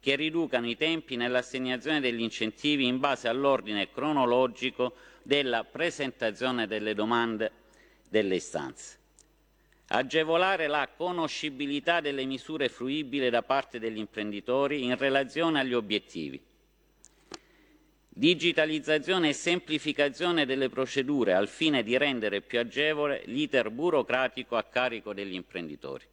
[0.00, 7.52] che riducano i tempi nell'assegnazione degli incentivi in base all'ordine cronologico della presentazione delle domande
[8.08, 8.98] delle istanze.
[9.86, 16.48] Agevolare la conoscibilità delle misure fruibili da parte degli imprenditori in relazione agli obiettivi.
[18.12, 25.14] Digitalizzazione e semplificazione delle procedure al fine di rendere più agevole l'iter burocratico a carico
[25.14, 26.04] degli imprenditori.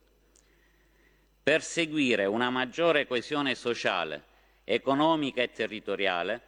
[1.41, 4.23] Perseguire una maggiore coesione sociale,
[4.63, 6.41] economica e territoriale,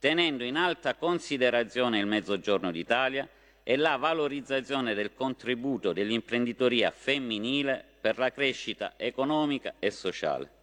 [0.00, 3.28] tenendo in alta considerazione il Mezzogiorno d'Italia
[3.62, 10.58] e la valorizzazione del contributo dell'imprenditoria femminile per la crescita economica e sociale.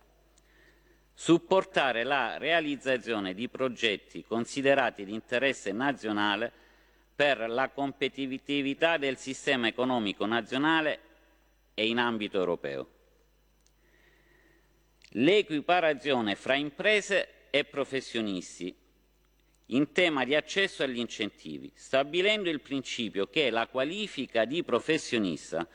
[1.20, 6.52] Supportare la realizzazione di progetti considerati di interesse nazionale
[7.16, 11.00] per la competitività del sistema economico nazionale
[11.74, 12.90] e in ambito europeo.
[15.14, 18.74] L'equiparazione fra imprese e professionisti
[19.66, 25.68] in tema di accesso agli incentivi, stabilendo il principio che la qualifica di professionista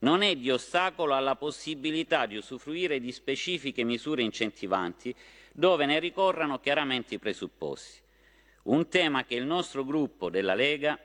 [0.00, 5.14] non è di ostacolo alla possibilità di usufruire di specifiche misure incentivanti
[5.52, 8.00] dove ne ricorrano chiaramente i presupposti.
[8.64, 10.98] Un tema che il nostro gruppo della Lega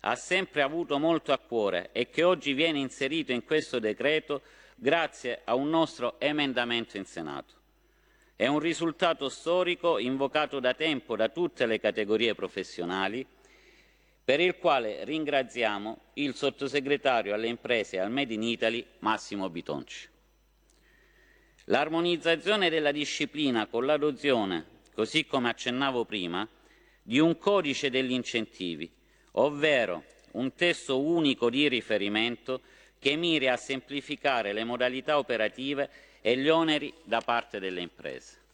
[0.00, 4.42] ha sempre avuto molto a cuore e che oggi viene inserito in questo decreto
[4.76, 7.54] grazie a un nostro emendamento in Senato.
[8.36, 13.26] È un risultato storico invocato da tempo da tutte le categorie professionali,
[14.26, 20.08] per il quale ringraziamo il sottosegretario alle imprese e al Made in Italy Massimo Bitonci.
[21.66, 26.46] L'armonizzazione della disciplina con l'adozione, così come accennavo prima,
[27.04, 28.90] di un codice degli incentivi,
[29.34, 30.02] ovvero
[30.32, 32.62] un testo unico di riferimento
[32.98, 35.88] che miri a semplificare le modalità operative
[36.20, 38.45] e gli oneri da parte delle imprese.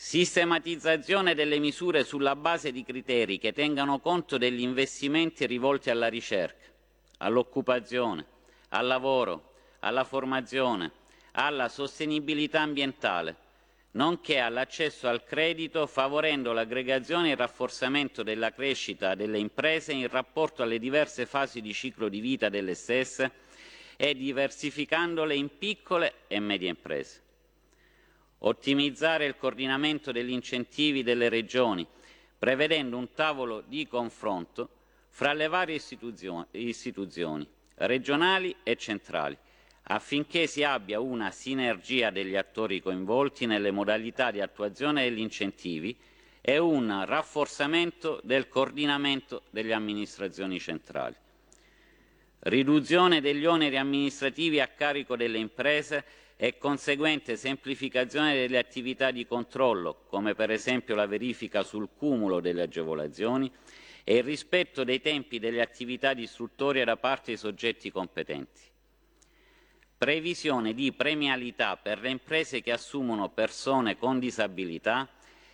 [0.00, 6.66] Sistematizzazione delle misure sulla base di criteri che tengano conto degli investimenti rivolti alla ricerca,
[7.18, 8.24] all'occupazione,
[8.68, 10.92] al lavoro, alla formazione,
[11.32, 13.34] alla sostenibilità ambientale,
[13.92, 20.62] nonché all'accesso al credito favorendo l'aggregazione e il rafforzamento della crescita delle imprese in rapporto
[20.62, 23.32] alle diverse fasi di ciclo di vita delle stesse
[23.96, 27.26] e diversificandole in piccole e medie imprese.
[28.40, 31.86] Ottimizzare il coordinamento degli incentivi delle regioni,
[32.38, 34.68] prevedendo un tavolo di confronto
[35.08, 37.46] fra le varie istituzioni, istituzioni
[37.78, 39.36] regionali e centrali,
[39.84, 45.96] affinché si abbia una sinergia degli attori coinvolti nelle modalità di attuazione degli incentivi
[46.40, 51.14] e un rafforzamento del coordinamento delle amministrazioni centrali.
[52.40, 56.04] Riduzione degli oneri amministrativi a carico delle imprese
[56.40, 62.62] e conseguente semplificazione delle attività di controllo, come per esempio la verifica sul cumulo delle
[62.62, 63.50] agevolazioni
[64.04, 68.60] e il rispetto dei tempi delle attività di istruttoria da parte dei soggetti competenti.
[69.98, 75.08] Previsione di premialità per le imprese che assumono persone con disabilità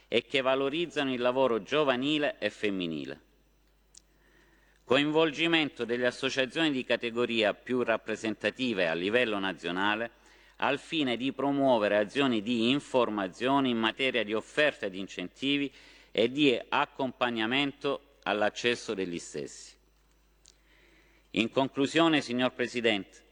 [0.06, 3.20] e che valorizzano il lavoro giovanile e femminile.
[4.84, 10.10] Coinvolgimento delle associazioni di categoria più rappresentative a livello nazionale
[10.56, 15.70] al fine di promuovere azioni di informazione in materia di offerta di incentivi
[16.12, 19.72] e di accompagnamento all'accesso degli stessi.
[21.32, 23.22] In conclusione, signor Presidente,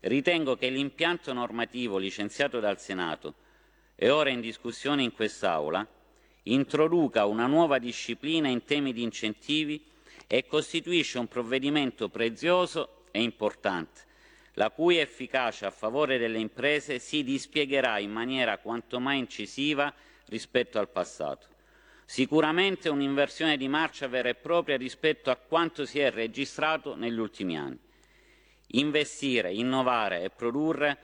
[0.00, 3.34] ritengo che l'impianto normativo licenziato dal Senato
[3.94, 5.86] e ora in discussione in quest'Aula
[6.44, 9.82] introduca una nuova disciplina in temi di incentivi
[10.26, 14.08] e costituisce un provvedimento prezioso e importante
[14.60, 19.90] la cui efficacia a favore delle imprese si dispiegherà in maniera quanto mai incisiva
[20.26, 21.46] rispetto al passato.
[22.04, 27.56] Sicuramente un'inversione di marcia vera e propria rispetto a quanto si è registrato negli ultimi
[27.56, 27.78] anni.
[28.72, 30.98] Investire, innovare e produrre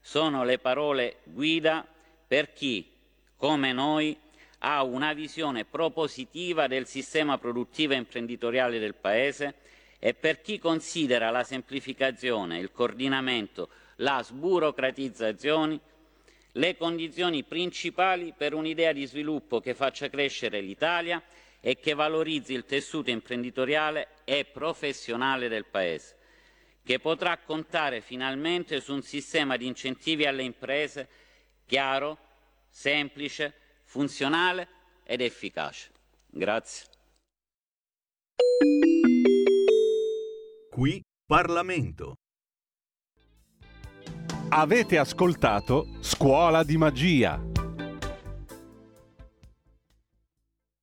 [0.00, 1.84] sono le parole guida
[2.28, 2.88] per chi,
[3.34, 4.16] come noi,
[4.58, 9.54] ha una visione propositiva del sistema produttivo e imprenditoriale del Paese
[10.00, 15.78] e per chi considera la semplificazione, il coordinamento, la sburocratizzazione
[16.54, 21.22] le condizioni principali per un'idea di sviluppo che faccia crescere l'Italia
[21.60, 26.16] e che valorizzi il tessuto imprenditoriale e professionale del Paese,
[26.82, 31.08] che potrà contare finalmente su un sistema di incentivi alle imprese
[31.66, 32.18] chiaro,
[32.68, 34.66] semplice, funzionale
[35.04, 35.90] ed efficace.
[36.26, 36.86] Grazie.
[40.72, 42.14] Qui Parlamento.
[44.50, 47.42] Avete ascoltato Scuola di Magia.